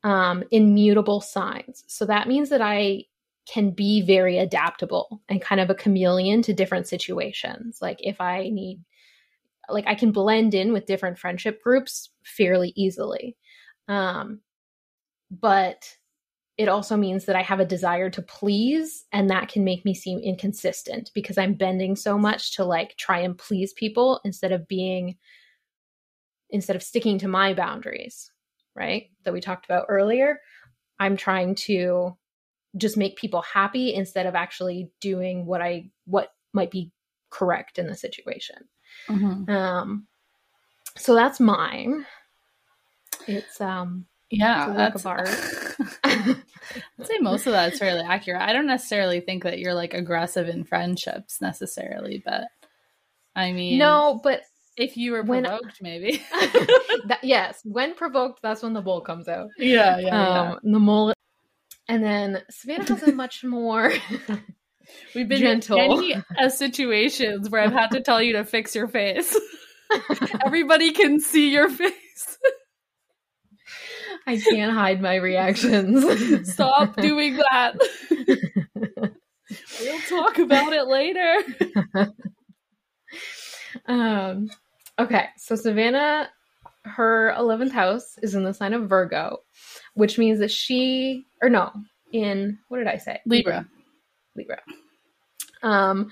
um, 0.02 0.44
immutable 0.50 1.20
signs. 1.20 1.84
So 1.86 2.06
that 2.06 2.28
means 2.28 2.48
that 2.50 2.62
I 2.62 3.04
can 3.46 3.70
be 3.70 4.00
very 4.00 4.38
adaptable 4.38 5.22
and 5.28 5.42
kind 5.42 5.60
of 5.60 5.70
a 5.70 5.74
chameleon 5.74 6.42
to 6.42 6.54
different 6.54 6.86
situations. 6.86 7.78
Like 7.80 7.98
if 8.00 8.20
I 8.20 8.48
need, 8.50 8.80
like 9.68 9.86
I 9.86 9.94
can 9.94 10.12
blend 10.12 10.54
in 10.54 10.72
with 10.72 10.86
different 10.86 11.18
friendship 11.18 11.62
groups 11.62 12.10
fairly 12.22 12.72
easily. 12.76 13.36
Um, 13.88 14.40
but 15.30 15.96
it 16.56 16.68
also 16.68 16.96
means 16.96 17.24
that 17.24 17.36
I 17.36 17.42
have 17.42 17.60
a 17.60 17.64
desire 17.64 18.10
to 18.10 18.22
please, 18.22 19.06
and 19.12 19.30
that 19.30 19.48
can 19.48 19.64
make 19.64 19.84
me 19.84 19.94
seem 19.94 20.18
inconsistent 20.18 21.10
because 21.14 21.38
I'm 21.38 21.54
bending 21.54 21.96
so 21.96 22.18
much 22.18 22.56
to 22.56 22.64
like 22.64 22.96
try 22.96 23.20
and 23.20 23.38
please 23.38 23.72
people 23.72 24.20
instead 24.24 24.52
of 24.52 24.68
being, 24.68 25.16
instead 26.50 26.76
of 26.76 26.82
sticking 26.82 27.18
to 27.20 27.28
my 27.28 27.54
boundaries, 27.54 28.29
right? 28.74 29.10
That 29.24 29.32
we 29.32 29.40
talked 29.40 29.64
about 29.64 29.86
earlier. 29.88 30.40
I'm 30.98 31.16
trying 31.16 31.54
to 31.66 32.16
just 32.76 32.96
make 32.96 33.16
people 33.16 33.42
happy 33.42 33.94
instead 33.94 34.26
of 34.26 34.34
actually 34.34 34.90
doing 35.00 35.46
what 35.46 35.60
I, 35.60 35.90
what 36.04 36.32
might 36.52 36.70
be 36.70 36.92
correct 37.30 37.78
in 37.78 37.86
the 37.86 37.94
situation. 37.96 38.56
Mm-hmm. 39.08 39.50
Um, 39.50 40.06
so 40.96 41.14
that's 41.14 41.40
mine. 41.40 42.06
It's, 43.26 43.60
um, 43.60 44.06
yeah, 44.30 44.72
that's 44.76 45.04
art. 45.04 45.28
I'd 46.04 46.36
say 47.02 47.18
most 47.20 47.46
of 47.46 47.52
that 47.52 47.72
is 47.72 47.78
fairly 47.78 48.02
accurate. 48.02 48.42
I 48.42 48.52
don't 48.52 48.66
necessarily 48.66 49.20
think 49.20 49.42
that 49.42 49.58
you're 49.58 49.74
like 49.74 49.92
aggressive 49.92 50.48
in 50.48 50.64
friendships 50.64 51.40
necessarily, 51.40 52.22
but 52.24 52.44
I 53.34 53.52
mean, 53.52 53.78
no, 53.78 54.20
but 54.22 54.42
if 54.76 54.96
you 54.96 55.12
were 55.12 55.24
provoked, 55.24 55.80
when, 55.80 55.92
maybe. 55.92 56.22
that, 57.06 57.20
yes, 57.22 57.60
when 57.64 57.94
provoked, 57.94 58.40
that's 58.42 58.62
when 58.62 58.72
the 58.72 58.82
mole 58.82 59.00
comes 59.00 59.28
out. 59.28 59.48
Yeah, 59.58 59.98
yeah, 59.98 60.08
um, 60.08 60.48
yeah. 60.48 60.54
The 60.72 60.78
mole, 60.78 61.12
and 61.88 62.04
then 62.04 62.42
Savannah 62.50 62.84
has 62.84 63.02
a 63.02 63.12
much 63.12 63.44
more. 63.44 63.92
We've 65.14 65.28
been 65.28 65.40
gentle. 65.40 65.78
in 65.78 65.88
many 65.88 66.14
uh, 66.38 66.48
situations 66.48 67.48
where 67.48 67.62
I've 67.62 67.72
had 67.72 67.90
to 67.92 68.00
tell 68.00 68.20
you 68.20 68.32
to 68.34 68.44
fix 68.44 68.74
your 68.74 68.88
face. 68.88 69.38
Everybody 70.46 70.92
can 70.92 71.20
see 71.20 71.52
your 71.52 71.68
face. 71.68 72.38
I 74.26 74.38
can't 74.38 74.72
hide 74.72 75.00
my 75.00 75.14
reactions. 75.16 76.52
Stop 76.52 76.96
doing 76.96 77.36
that. 77.36 77.76
we'll 79.80 80.00
talk 80.08 80.38
about 80.38 80.72
it 80.72 80.86
later. 80.86 82.10
Um, 83.86 84.50
okay, 84.98 85.26
so 85.36 85.56
Savannah, 85.56 86.28
her 86.84 87.34
11th 87.38 87.72
house 87.72 88.16
is 88.22 88.34
in 88.34 88.44
the 88.44 88.54
sign 88.54 88.72
of 88.72 88.88
Virgo, 88.88 89.38
which 89.94 90.18
means 90.18 90.38
that 90.40 90.50
she, 90.50 91.26
or 91.42 91.48
no, 91.48 91.72
in, 92.12 92.58
what 92.68 92.78
did 92.78 92.86
I 92.86 92.96
say? 92.96 93.20
Libra. 93.26 93.66
Libra. 94.36 94.60
Um, 95.62 96.10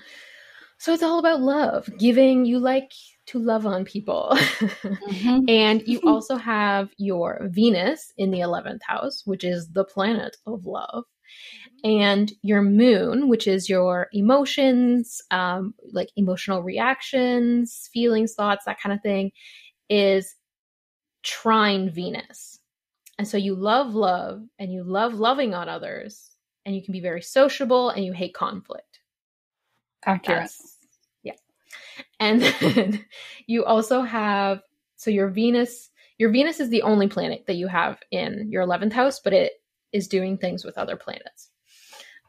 so 0.77 0.93
it's 0.93 1.03
all 1.03 1.19
about 1.19 1.41
love, 1.41 1.89
giving. 1.97 2.45
You 2.45 2.59
like 2.59 2.91
to 3.27 3.39
love 3.39 3.65
on 3.65 3.83
people. 3.85 4.29
mm-hmm. 4.31 5.39
and 5.47 5.83
you 5.85 5.99
also 6.05 6.35
have 6.35 6.89
your 6.97 7.47
Venus 7.51 8.13
in 8.17 8.31
the 8.31 8.39
11th 8.39 8.81
house, 8.81 9.23
which 9.25 9.43
is 9.43 9.69
the 9.69 9.83
planet 9.83 10.37
of 10.47 10.65
love. 10.65 11.03
And 11.83 12.31
your 12.41 12.61
moon, 12.61 13.29
which 13.29 13.47
is 13.47 13.69
your 13.69 14.07
emotions, 14.11 15.21
um, 15.31 15.73
like 15.91 16.09
emotional 16.15 16.61
reactions, 16.61 17.89
feelings, 17.93 18.33
thoughts, 18.33 18.65
that 18.65 18.79
kind 18.81 18.93
of 18.93 19.01
thing, 19.01 19.31
is 19.89 20.35
trine 21.23 21.89
Venus. 21.89 22.59
And 23.17 23.27
so 23.27 23.37
you 23.37 23.55
love 23.55 23.95
love 23.95 24.41
and 24.59 24.71
you 24.71 24.83
love 24.83 25.13
loving 25.13 25.53
on 25.53 25.67
others, 25.67 26.31
and 26.65 26.75
you 26.75 26.83
can 26.83 26.91
be 26.91 27.01
very 27.01 27.21
sociable 27.21 27.89
and 27.89 28.05
you 28.05 28.13
hate 28.13 28.33
conflict. 28.33 28.99
Accurate. 30.05 30.41
That's, 30.41 30.79
and 32.19 32.41
then 32.59 33.05
you 33.47 33.65
also 33.65 34.01
have 34.01 34.61
so 34.95 35.09
your 35.09 35.29
Venus, 35.29 35.89
your 36.17 36.29
Venus 36.29 36.59
is 36.59 36.69
the 36.69 36.81
only 36.81 37.07
planet 37.07 37.45
that 37.47 37.55
you 37.55 37.67
have 37.67 37.99
in 38.11 38.49
your 38.51 38.65
11th 38.65 38.93
house, 38.93 39.19
but 39.19 39.33
it 39.33 39.53
is 39.93 40.07
doing 40.07 40.37
things 40.37 40.65
with 40.65 40.77
other 40.77 40.97
planets. 40.97 41.48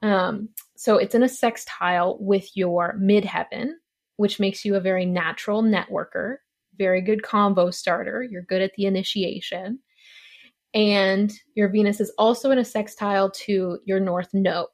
Um, 0.03 0.49
so 0.77 0.97
it's 0.97 1.15
in 1.15 1.23
a 1.23 1.29
sextile 1.29 2.17
with 2.21 2.57
your 2.57 2.97
midheaven, 2.99 3.73
which 4.17 4.41
makes 4.41 4.65
you 4.65 4.75
a 4.75 4.81
very 4.81 5.05
natural 5.05 5.63
networker, 5.63 6.37
very 6.79 7.01
good 7.01 7.23
combo 7.23 7.71
starter. 7.71 8.23
You're 8.23 8.43
good 8.43 8.63
at 8.63 8.73
the 8.77 8.87
initiation. 8.87 9.81
And 10.73 11.33
your 11.55 11.69
Venus 11.69 12.01
is 12.01 12.13
also 12.17 12.51
in 12.51 12.59
a 12.59 12.65
sextile 12.65 13.31
to 13.31 13.79
your 13.85 14.01
north 14.01 14.31
node. 14.33 14.69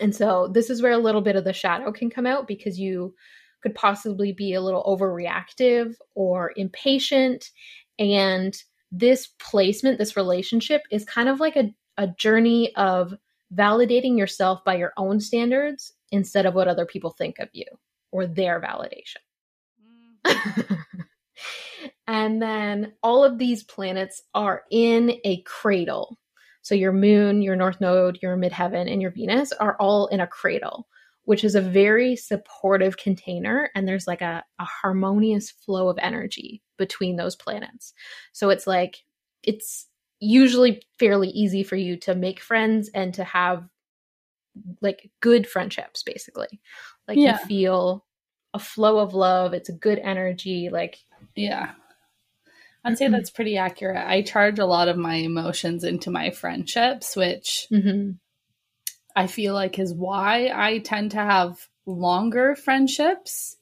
And 0.00 0.14
so 0.14 0.48
this 0.52 0.70
is 0.70 0.82
where 0.82 0.92
a 0.92 0.98
little 0.98 1.22
bit 1.22 1.36
of 1.36 1.44
the 1.44 1.52
shadow 1.52 1.90
can 1.90 2.10
come 2.10 2.26
out 2.26 2.46
because 2.46 2.78
you 2.78 3.14
could 3.62 3.74
possibly 3.74 4.32
be 4.32 4.54
a 4.54 4.60
little 4.60 4.84
overreactive 4.84 5.94
or 6.14 6.52
impatient. 6.56 7.50
And 7.98 8.56
this 8.92 9.28
placement, 9.40 9.98
this 9.98 10.16
relationship 10.16 10.82
is 10.90 11.04
kind 11.04 11.28
of 11.28 11.40
like 11.40 11.56
a, 11.56 11.74
a 11.96 12.08
journey 12.08 12.74
of 12.76 13.14
validating 13.54 14.18
yourself 14.18 14.64
by 14.64 14.76
your 14.76 14.92
own 14.96 15.20
standards 15.20 15.92
instead 16.10 16.46
of 16.46 16.54
what 16.54 16.68
other 16.68 16.86
people 16.86 17.10
think 17.10 17.38
of 17.38 17.48
you 17.52 17.66
or 18.12 18.26
their 18.26 18.60
validation. 18.60 19.16
Mm. 20.26 20.78
and 22.06 22.42
then 22.42 22.92
all 23.02 23.24
of 23.24 23.38
these 23.38 23.64
planets 23.64 24.22
are 24.34 24.62
in 24.70 25.18
a 25.24 25.42
cradle. 25.42 26.18
So 26.62 26.74
your 26.74 26.92
moon, 26.92 27.42
your 27.42 27.56
north 27.56 27.80
node, 27.80 28.18
your 28.22 28.36
midheaven, 28.36 28.90
and 28.90 29.00
your 29.00 29.12
Venus 29.12 29.52
are 29.52 29.76
all 29.78 30.06
in 30.08 30.20
a 30.20 30.26
cradle 30.26 30.86
which 31.26 31.42
is 31.42 31.56
a 31.56 31.60
very 31.60 32.16
supportive 32.16 32.96
container. 32.96 33.68
And 33.74 33.86
there's 33.86 34.06
like 34.06 34.22
a, 34.22 34.44
a 34.60 34.64
harmonious 34.64 35.50
flow 35.50 35.88
of 35.88 35.98
energy 36.00 36.62
between 36.78 37.16
those 37.16 37.34
planets. 37.34 37.92
So 38.32 38.48
it's 38.48 38.66
like, 38.66 39.02
it's 39.42 39.86
usually 40.20 40.82
fairly 40.98 41.28
easy 41.28 41.62
for 41.62 41.76
you 41.76 41.96
to 41.98 42.14
make 42.14 42.40
friends 42.40 42.90
and 42.94 43.14
to 43.14 43.24
have 43.24 43.68
like 44.80 45.10
good 45.20 45.46
friendships, 45.46 46.02
basically. 46.02 46.60
Like 47.06 47.18
yeah. 47.18 47.38
you 47.40 47.46
feel 47.46 48.04
a 48.54 48.58
flow 48.58 48.98
of 48.98 49.14
love, 49.14 49.52
it's 49.52 49.68
a 49.68 49.74
good 49.74 49.98
energy. 49.98 50.70
Like, 50.70 50.98
yeah. 51.34 51.72
I'd 52.84 52.98
say 52.98 53.08
that's 53.08 53.30
pretty 53.30 53.56
accurate. 53.56 54.06
I 54.06 54.22
charge 54.22 54.60
a 54.60 54.66
lot 54.66 54.88
of 54.88 54.96
my 54.96 55.16
emotions 55.16 55.82
into 55.82 56.10
my 56.10 56.30
friendships, 56.30 57.16
which 57.16 57.66
mm-hmm. 57.72 58.12
I 59.14 59.26
feel 59.26 59.54
like 59.54 59.78
is 59.78 59.92
why 59.92 60.52
I 60.54 60.78
tend 60.78 61.10
to 61.10 61.18
have 61.18 61.58
longer 61.84 62.54
friendships. 62.54 63.56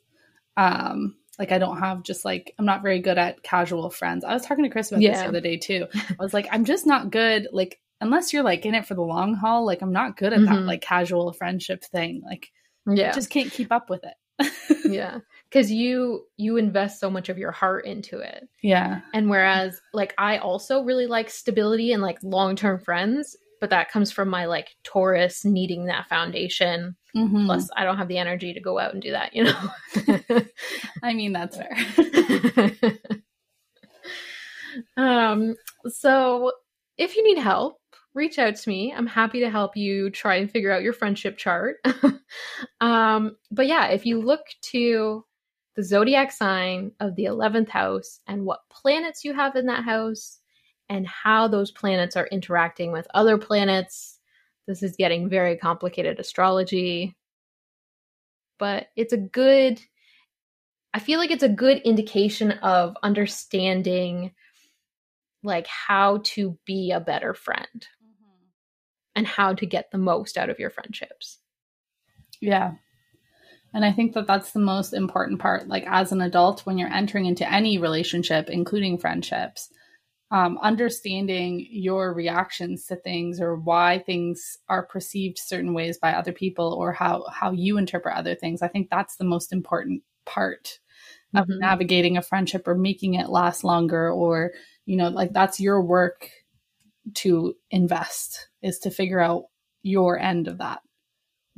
Um, 0.59 1.17
like 1.39 1.53
I 1.53 1.59
don't 1.59 1.79
have 1.79 2.03
just 2.03 2.25
like 2.25 2.55
I'm 2.59 2.65
not 2.65 2.83
very 2.83 3.01
good 3.01 3.19
at 3.19 3.43
casual 3.43 3.91
friends. 3.91 4.25
I 4.25 4.33
was 4.35 4.45
talking 4.45 4.65
to 4.65 4.71
Chris 4.71 4.91
about 4.91 5.03
yeah. 5.03 5.13
this 5.13 5.21
the 5.23 5.29
other 5.29 5.41
day 5.41 5.57
too. 5.57 5.87
I 5.95 6.23
was 6.23 6.35
like, 6.35 6.49
I'm 6.51 6.65
just 6.65 6.87
not 6.87 7.11
good. 7.11 7.49
Like 7.53 7.81
unless 8.01 8.33
you're 8.33 8.43
like 8.43 8.67
in 8.67 8.75
it 8.75 8.87
for 8.87 8.95
the 8.95 9.03
long 9.03 9.35
haul, 9.35 9.65
like 9.65 9.83
I'm 9.83 9.93
not 9.93 10.17
good 10.17 10.33
at 10.33 10.41
mm-hmm. 10.41 10.55
that 10.55 10.61
like 10.63 10.81
casual 10.81 11.33
friendship 11.33 11.85
thing. 11.85 12.23
Like, 12.25 12.51
yeah, 12.87 13.11
I 13.11 13.13
just 13.13 13.31
can't 13.31 13.51
keep 13.51 13.73
up 13.73 13.91
with 13.91 14.05
it. 14.05 14.53
yeah, 14.85 15.19
because 15.49 15.71
you 15.71 16.27
you 16.37 16.57
invest 16.57 17.01
so 17.01 17.09
much 17.09 17.29
of 17.29 17.39
your 17.39 17.53
heart 17.53 17.87
into 17.87 18.19
it. 18.19 18.49
Yeah, 18.63 19.01
and 19.13 19.31
whereas 19.31 19.81
like 19.93 20.15
I 20.19 20.39
also 20.39 20.83
really 20.83 21.07
like 21.07 21.31
stability 21.31 21.93
and 21.93 22.03
like 22.03 22.19
long 22.23 22.57
term 22.57 22.81
friends, 22.81 23.37
but 23.61 23.71
that 23.71 23.91
comes 23.91 24.11
from 24.11 24.29
my 24.29 24.47
like 24.47 24.77
Taurus 24.83 25.45
needing 25.45 25.87
that 25.87 26.09
foundation. 26.09 26.97
Mm-hmm. 27.17 27.47
Plus, 27.47 27.71
I 27.77 27.85
don't 27.85 27.99
have 27.99 28.09
the 28.09 28.19
energy 28.19 28.53
to 28.53 28.61
go 28.61 28.79
out 28.79 28.93
and 28.93 29.03
do 29.03 29.13
that, 29.13 29.35
you 29.35 29.45
know. 29.45 29.71
I 31.03 31.15
mean, 31.15 31.33
that's 31.33 31.57
fair. 31.57 31.77
um, 34.97 35.55
so 35.87 36.53
if 36.99 37.17
you 37.17 37.23
need 37.23 37.39
help, 37.41 37.79
reach 38.15 38.39
out 38.39 38.57
to 38.57 38.69
me. 38.69 38.93
I'm 38.97 39.07
happy 39.07 39.41
to 39.41 39.51
help 39.51 39.77
you 39.77 40.11
try 40.11 40.37
and 40.37 40.51
figure 40.51 40.73
out 40.73 40.83
your 40.83 40.93
friendship 40.93 41.37
chart. 41.37 41.77
um, 42.81 43.37
but 43.51 43.67
yeah, 43.67 43.89
if 43.89 44.07
you 44.07 44.21
look 44.21 44.43
to 44.73 45.25
the 45.77 45.83
zodiac 45.83 46.31
sign 46.31 46.93
of 47.01 47.17
the 47.17 47.25
11th 47.25 47.69
house 47.69 48.21
and 48.27 48.45
what 48.45 48.61
planets 48.71 49.25
you 49.25 49.35
have 49.35 49.57
in 49.57 49.67
that 49.67 49.85
house 49.85 50.39
and 50.89 51.07
how 51.07 51.49
those 51.49 51.73
planets 51.73 52.17
are 52.17 52.29
interacting 52.29 52.93
with 52.93 53.09
other 53.15 53.39
planets. 53.39 54.14
This 54.67 54.83
is 54.83 54.97
getting 54.97 55.29
very 55.29 55.57
complicated 55.57 56.19
astrology, 56.19 57.17
but 58.59 58.87
it's 58.97 59.13
a 59.13 59.19
good, 59.19 59.81
I 60.93 60.99
feel 60.99 61.19
like 61.19 61.31
it's 61.31 61.43
a 61.43 61.49
good 61.49 61.79
indication 61.79 62.53
of 62.53 62.97
understanding 63.03 64.33
like 65.43 65.67
how 65.67 66.21
to 66.25 66.59
be 66.65 66.91
a 66.91 67.01
better 67.01 67.35
friend 67.35 67.67
mm-hmm. 67.73 68.47
and 69.15 69.27
how 69.27 69.53
to 69.53 69.67
get 69.67 69.91
the 69.91 69.99
most 69.99 70.39
out 70.39 70.49
of 70.49 70.59
your 70.59 70.71
friendships. 70.71 71.39
Yeah. 72.41 72.73
And 73.75 73.85
I 73.85 73.93
think 73.93 74.15
that 74.15 74.27
that's 74.27 74.53
the 74.53 74.61
most 74.61 74.95
important 74.95 75.41
part. 75.41 75.69
Like, 75.69 75.85
as 75.87 76.13
an 76.13 76.21
adult, 76.23 76.65
when 76.65 76.79
you're 76.79 76.93
entering 76.93 77.27
into 77.27 77.51
any 77.53 77.77
relationship, 77.77 78.49
including 78.49 78.99
friendships, 78.99 79.69
um, 80.31 80.59
understanding 80.63 81.67
your 81.71 82.13
reactions 82.13 82.87
to 82.87 82.97
things 82.97 83.41
or 83.41 83.57
why 83.57 83.99
things 83.99 84.59
are 84.69 84.87
perceived 84.87 85.39
certain 85.39 85.75
ways 85.75 85.99
by 85.99 86.13
other 86.13 86.33
people 86.33 86.73
or 86.73 86.93
how 86.93 87.25
how 87.31 87.53
you 87.53 87.79
interpret 87.79 88.17
other 88.17 88.35
things 88.35 88.63
i 88.63 88.69
think 88.69 88.89
that's 88.91 89.17
the 89.17 89.25
most 89.25 89.53
important 89.53 90.03
part 90.25 90.79
of 91.35 91.47
mm-hmm. 91.47 91.59
navigating 91.59 92.17
a 92.17 92.23
friendship 92.23 92.67
or 92.67 92.75
making 92.75 93.15
it 93.15 93.29
last 93.29 93.65
longer 93.65 94.11
or 94.11 94.53
you 94.87 94.97
know 94.97 95.09
like 95.09 95.33
that's 95.33 95.61
your 95.61 95.83
work 95.83 96.31
to 97.13 97.55
invest 97.71 98.49
is 98.63 98.79
to 98.79 98.91
figure 98.91 99.21
out 99.21 99.45
your 99.83 100.19
end 100.19 100.49
of 100.49 100.59
that 100.59 100.81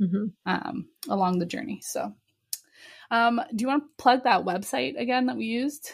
mm-hmm. 0.01 0.25
um, 0.45 0.87
along 1.09 1.39
the 1.39 1.45
journey 1.45 1.79
so 1.81 2.13
um, 3.09 3.39
do 3.55 3.61
you 3.61 3.67
want 3.67 3.83
to 3.83 4.03
plug 4.03 4.23
that 4.23 4.43
website 4.43 4.99
again 4.99 5.27
that 5.27 5.37
we 5.37 5.45
used 5.45 5.91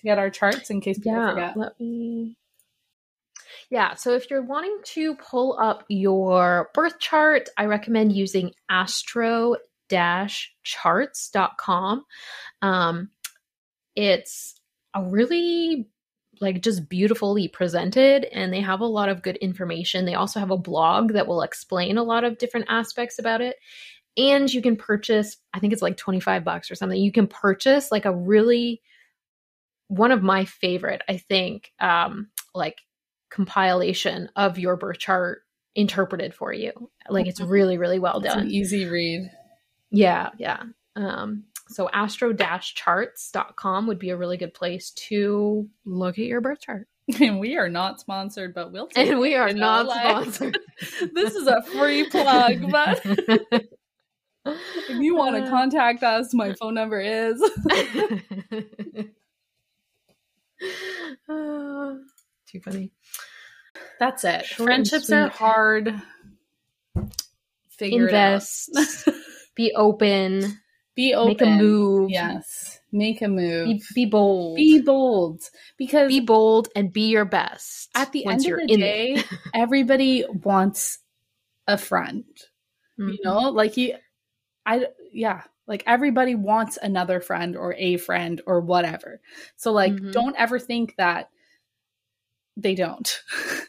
to 0.00 0.04
get 0.04 0.18
our 0.18 0.30
charts 0.30 0.70
in 0.70 0.80
case 0.80 0.98
people 0.98 1.12
yeah, 1.12 1.30
forget 1.30 1.56
let 1.56 1.80
me 1.80 2.36
yeah, 3.70 3.94
so 3.94 4.14
if 4.14 4.30
you're 4.30 4.42
wanting 4.42 4.78
to 4.82 5.14
pull 5.14 5.56
up 5.60 5.84
your 5.88 6.70
birth 6.74 6.98
chart, 6.98 7.48
I 7.56 7.66
recommend 7.66 8.12
using 8.12 8.52
astro 8.68 9.56
charts.com. 10.62 12.04
Um, 12.62 13.10
it's 13.96 14.54
a 14.94 15.02
really 15.04 15.88
like 16.40 16.62
just 16.62 16.88
beautifully 16.88 17.48
presented 17.48 18.24
and 18.24 18.52
they 18.52 18.60
have 18.60 18.80
a 18.80 18.86
lot 18.86 19.08
of 19.08 19.22
good 19.22 19.36
information. 19.36 20.04
They 20.04 20.14
also 20.14 20.40
have 20.40 20.50
a 20.50 20.56
blog 20.56 21.12
that 21.12 21.26
will 21.26 21.42
explain 21.42 21.98
a 21.98 22.02
lot 22.02 22.24
of 22.24 22.38
different 22.38 22.66
aspects 22.68 23.18
about 23.18 23.40
it. 23.40 23.56
And 24.16 24.52
you 24.52 24.62
can 24.62 24.76
purchase, 24.76 25.36
I 25.52 25.60
think 25.60 25.72
it's 25.72 25.82
like 25.82 25.96
25 25.96 26.44
bucks 26.44 26.70
or 26.70 26.74
something. 26.74 27.00
You 27.00 27.12
can 27.12 27.26
purchase 27.26 27.92
like 27.92 28.06
a 28.06 28.14
really 28.14 28.80
one 29.90 30.12
of 30.12 30.22
my 30.22 30.44
favorite, 30.44 31.02
I 31.08 31.16
think, 31.16 31.72
um, 31.80 32.28
like 32.54 32.78
compilation 33.28 34.30
of 34.36 34.56
your 34.56 34.76
birth 34.76 34.98
chart 34.98 35.42
interpreted 35.74 36.32
for 36.32 36.52
you. 36.52 36.90
Like 37.08 37.26
it's 37.26 37.40
really, 37.40 37.76
really 37.76 37.98
well 37.98 38.20
done. 38.20 38.48
easy 38.48 38.86
read. 38.86 39.28
Yeah, 39.90 40.30
yeah. 40.38 40.62
Um, 40.94 41.42
so 41.66 41.90
astro-charts.com 41.92 43.88
would 43.88 43.98
be 43.98 44.10
a 44.10 44.16
really 44.16 44.36
good 44.36 44.54
place 44.54 44.92
to 45.08 45.68
look 45.84 46.20
at 46.20 46.24
your 46.24 46.40
birth 46.40 46.60
chart. 46.60 46.86
And 47.20 47.40
we 47.40 47.56
are 47.56 47.68
not 47.68 47.98
sponsored, 47.98 48.54
but 48.54 48.70
we'll 48.70 48.86
take 48.86 49.08
And 49.08 49.18
we 49.18 49.34
are 49.34 49.52
not 49.52 49.90
sponsored. 49.90 50.56
this 51.12 51.34
is 51.34 51.48
a 51.48 51.62
free 51.62 52.08
plug, 52.08 52.70
but 52.70 53.00
if 53.04 55.00
you 55.00 55.16
want 55.16 55.34
to 55.34 55.42
uh. 55.42 55.50
contact 55.50 56.04
us, 56.04 56.32
my 56.32 56.54
phone 56.54 56.74
number 56.74 57.00
is 57.00 57.42
too 61.26 62.60
funny. 62.64 62.92
That's 63.98 64.24
it. 64.24 64.46
Short 64.46 64.66
Friendships 64.66 65.10
are 65.10 65.28
hard. 65.28 66.00
Figure 67.70 68.06
Invest. 68.06 68.78
be 69.54 69.72
open 69.74 70.60
be 71.00 71.14
open. 71.14 71.28
Make 71.28 71.42
a 71.42 71.62
move. 71.62 72.10
Yes. 72.10 72.80
Make 72.92 73.22
a 73.22 73.28
move. 73.28 73.66
Be, 73.66 73.82
be, 73.94 74.06
bold. 74.06 74.56
Be 74.56 74.80
bold. 74.80 75.42
Because 75.78 76.08
be 76.08 76.20
bold 76.20 76.68
and 76.76 76.92
be 76.92 77.08
your 77.08 77.24
best. 77.24 77.88
At 77.94 78.12
the 78.12 78.26
end 78.26 78.46
of 78.46 78.58
the 78.66 78.76
day, 78.76 79.22
everybody 79.54 80.24
wants 80.42 80.98
a 81.66 81.78
friend. 81.78 82.24
Mm-hmm. 82.98 83.10
You 83.10 83.18
know, 83.24 83.50
like 83.50 83.76
you 83.76 83.94
I 84.66 84.86
yeah, 85.12 85.42
like 85.70 85.84
everybody 85.86 86.34
wants 86.34 86.78
another 86.82 87.20
friend 87.20 87.56
or 87.56 87.74
a 87.74 87.96
friend 87.96 88.42
or 88.44 88.60
whatever. 88.60 89.20
So 89.56 89.70
like 89.70 89.92
mm-hmm. 89.92 90.10
don't 90.10 90.34
ever 90.36 90.58
think 90.58 90.96
that 90.98 91.30
they 92.56 92.74
don't. 92.74 93.22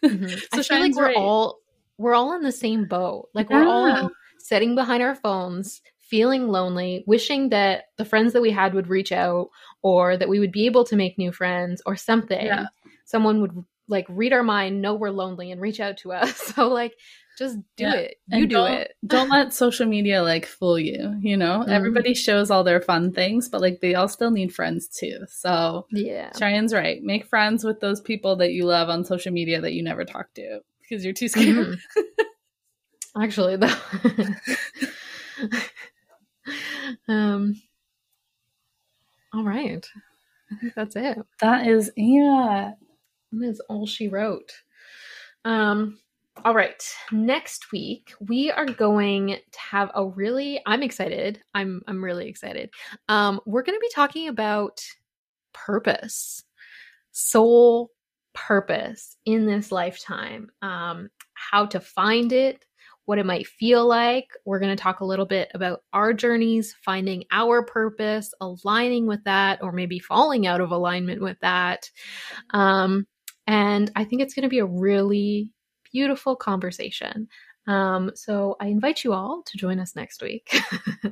Mm-hmm. 0.03 0.27
so 0.53 0.59
I 0.59 0.63
feel 0.63 0.79
like 0.79 0.95
we're 0.95 1.05
right. 1.05 1.15
all 1.15 1.59
we're 1.99 2.15
all 2.15 2.33
in 2.33 2.41
the 2.41 2.51
same 2.51 2.87
boat. 2.87 3.29
Like 3.35 3.51
yeah. 3.51 3.57
we're 3.57 3.67
all 3.67 4.09
sitting 4.39 4.73
behind 4.73 5.03
our 5.03 5.13
phones 5.13 5.81
feeling 5.99 6.49
lonely, 6.49 7.03
wishing 7.05 7.49
that 7.49 7.83
the 7.97 8.03
friends 8.03 8.33
that 8.33 8.41
we 8.41 8.51
had 8.51 8.73
would 8.73 8.87
reach 8.87 9.11
out 9.11 9.49
or 9.83 10.17
that 10.17 10.27
we 10.27 10.39
would 10.39 10.51
be 10.51 10.65
able 10.65 10.83
to 10.83 10.95
make 10.95 11.19
new 11.19 11.31
friends 11.31 11.83
or 11.85 11.95
something. 11.95 12.47
Yeah. 12.47 12.65
Someone 13.05 13.41
would 13.41 13.63
like 13.87 14.07
read 14.09 14.33
our 14.33 14.43
mind, 14.43 14.81
know 14.81 14.95
we're 14.95 15.11
lonely 15.11 15.51
and 15.51 15.61
reach 15.61 15.79
out 15.79 15.97
to 15.97 16.13
us. 16.13 16.51
So 16.55 16.67
like 16.67 16.95
just 17.37 17.57
do 17.75 17.83
yeah. 17.83 17.93
it. 17.95 18.17
You 18.27 18.41
and 18.43 18.49
do 18.49 18.65
it. 18.65 18.93
don't 19.05 19.29
let 19.29 19.53
social 19.53 19.87
media 19.87 20.21
like 20.21 20.45
fool 20.45 20.77
you, 20.77 21.17
you 21.21 21.37
know? 21.37 21.59
Mm-hmm. 21.59 21.71
Everybody 21.71 22.13
shows 22.13 22.51
all 22.51 22.63
their 22.63 22.81
fun 22.81 23.11
things, 23.11 23.49
but 23.49 23.61
like 23.61 23.79
they 23.81 23.95
all 23.95 24.07
still 24.07 24.31
need 24.31 24.53
friends 24.53 24.87
too. 24.87 25.19
So 25.27 25.87
Yeah. 25.91 26.31
Cheyenne's 26.37 26.73
right. 26.73 27.01
Make 27.01 27.25
friends 27.25 27.63
with 27.63 27.79
those 27.79 28.01
people 28.01 28.35
that 28.37 28.51
you 28.51 28.65
love 28.65 28.89
on 28.89 29.05
social 29.05 29.31
media 29.31 29.61
that 29.61 29.73
you 29.73 29.83
never 29.83 30.05
talk 30.05 30.33
to 30.35 30.59
because 30.81 31.03
you're 31.03 31.13
too 31.13 31.27
scared. 31.27 31.79
Mm-hmm. 31.97 32.21
Actually 33.23 33.57
though. 33.57 33.75
um, 37.13 37.61
all 39.33 39.43
right. 39.43 39.85
I 40.51 40.55
think 40.57 40.73
that's 40.75 40.95
it. 40.95 41.17
That 41.39 41.67
is, 41.67 41.91
yeah. 41.95 42.71
That 43.31 43.47
is 43.47 43.61
all 43.69 43.87
she 43.87 44.09
wrote. 44.09 44.51
Um, 45.45 45.97
all 46.45 46.55
right. 46.55 46.81
Next 47.11 47.71
week 47.71 48.13
we 48.19 48.51
are 48.51 48.65
going 48.65 49.27
to 49.27 49.59
have 49.59 49.91
a 49.93 50.05
really 50.05 50.61
I'm 50.65 50.81
excited. 50.81 51.41
I'm 51.53 51.81
I'm 51.87 52.03
really 52.03 52.27
excited. 52.27 52.69
Um 53.09 53.41
we're 53.45 53.63
going 53.63 53.77
to 53.77 53.81
be 53.81 53.91
talking 53.93 54.27
about 54.27 54.81
purpose. 55.53 56.43
Soul 57.11 57.91
purpose 58.33 59.17
in 59.25 59.45
this 59.45 59.71
lifetime. 59.71 60.49
Um 60.61 61.09
how 61.33 61.65
to 61.65 61.79
find 61.79 62.31
it, 62.31 62.65
what 63.05 63.19
it 63.19 63.25
might 63.25 63.47
feel 63.47 63.85
like. 63.85 64.27
We're 64.45 64.59
going 64.59 64.75
to 64.75 64.81
talk 64.81 65.01
a 65.01 65.05
little 65.05 65.25
bit 65.25 65.49
about 65.53 65.83
our 65.91 66.13
journeys, 66.13 66.75
finding 66.85 67.25
our 67.31 67.63
purpose, 67.65 68.33
aligning 68.39 69.05
with 69.05 69.23
that, 69.25 69.61
or 69.61 69.71
maybe 69.71 69.99
falling 69.99 70.47
out 70.47 70.61
of 70.61 70.71
alignment 70.71 71.21
with 71.21 71.37
that. 71.41 71.89
Um, 72.51 73.05
and 73.47 73.91
I 73.95 74.05
think 74.05 74.21
it's 74.21 74.33
going 74.33 74.43
to 74.43 74.49
be 74.49 74.59
a 74.59 74.65
really 74.65 75.49
beautiful 75.91 76.35
conversation. 76.35 77.27
Um, 77.67 78.11
so 78.15 78.55
I 78.59 78.67
invite 78.67 79.03
you 79.03 79.13
all 79.13 79.43
to 79.45 79.57
join 79.57 79.79
us 79.79 79.95
next 79.95 80.21
week. 80.21 80.51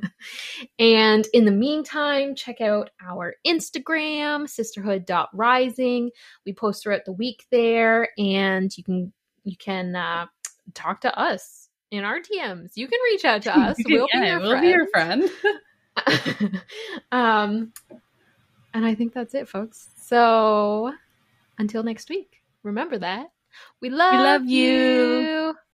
and 0.78 1.26
in 1.32 1.44
the 1.44 1.52
meantime, 1.52 2.34
check 2.34 2.60
out 2.60 2.90
our 3.04 3.34
Instagram, 3.46 4.48
sisterhood.rising. 4.48 6.10
We 6.44 6.52
post 6.52 6.82
throughout 6.82 7.04
the 7.04 7.12
week 7.12 7.46
there, 7.50 8.10
and 8.18 8.76
you 8.76 8.82
can 8.82 9.12
you 9.44 9.56
can 9.56 9.94
uh, 9.94 10.26
talk 10.74 11.00
to 11.02 11.18
us 11.18 11.68
in 11.90 12.04
our 12.04 12.18
DMs. 12.18 12.72
You 12.74 12.88
can 12.88 12.98
reach 13.04 13.24
out 13.24 13.42
to 13.42 13.56
us. 13.58 13.76
We'll 13.84 14.08
yeah, 14.12 14.20
be 14.20 14.26
your 14.26 14.40
we'll 14.40 14.60
be 14.60 14.68
your 14.68 14.88
friend. 14.88 15.30
um, 17.12 17.72
and 18.74 18.84
I 18.84 18.94
think 18.94 19.12
that's 19.12 19.34
it, 19.34 19.48
folks. 19.48 19.90
So 19.96 20.92
until 21.58 21.84
next 21.84 22.10
week, 22.10 22.42
remember 22.64 22.98
that 22.98 23.30
we 23.80 23.90
love, 23.90 24.42
we 24.56 24.70
love 24.70 24.86
you. 24.86 25.28
you. 25.28 25.54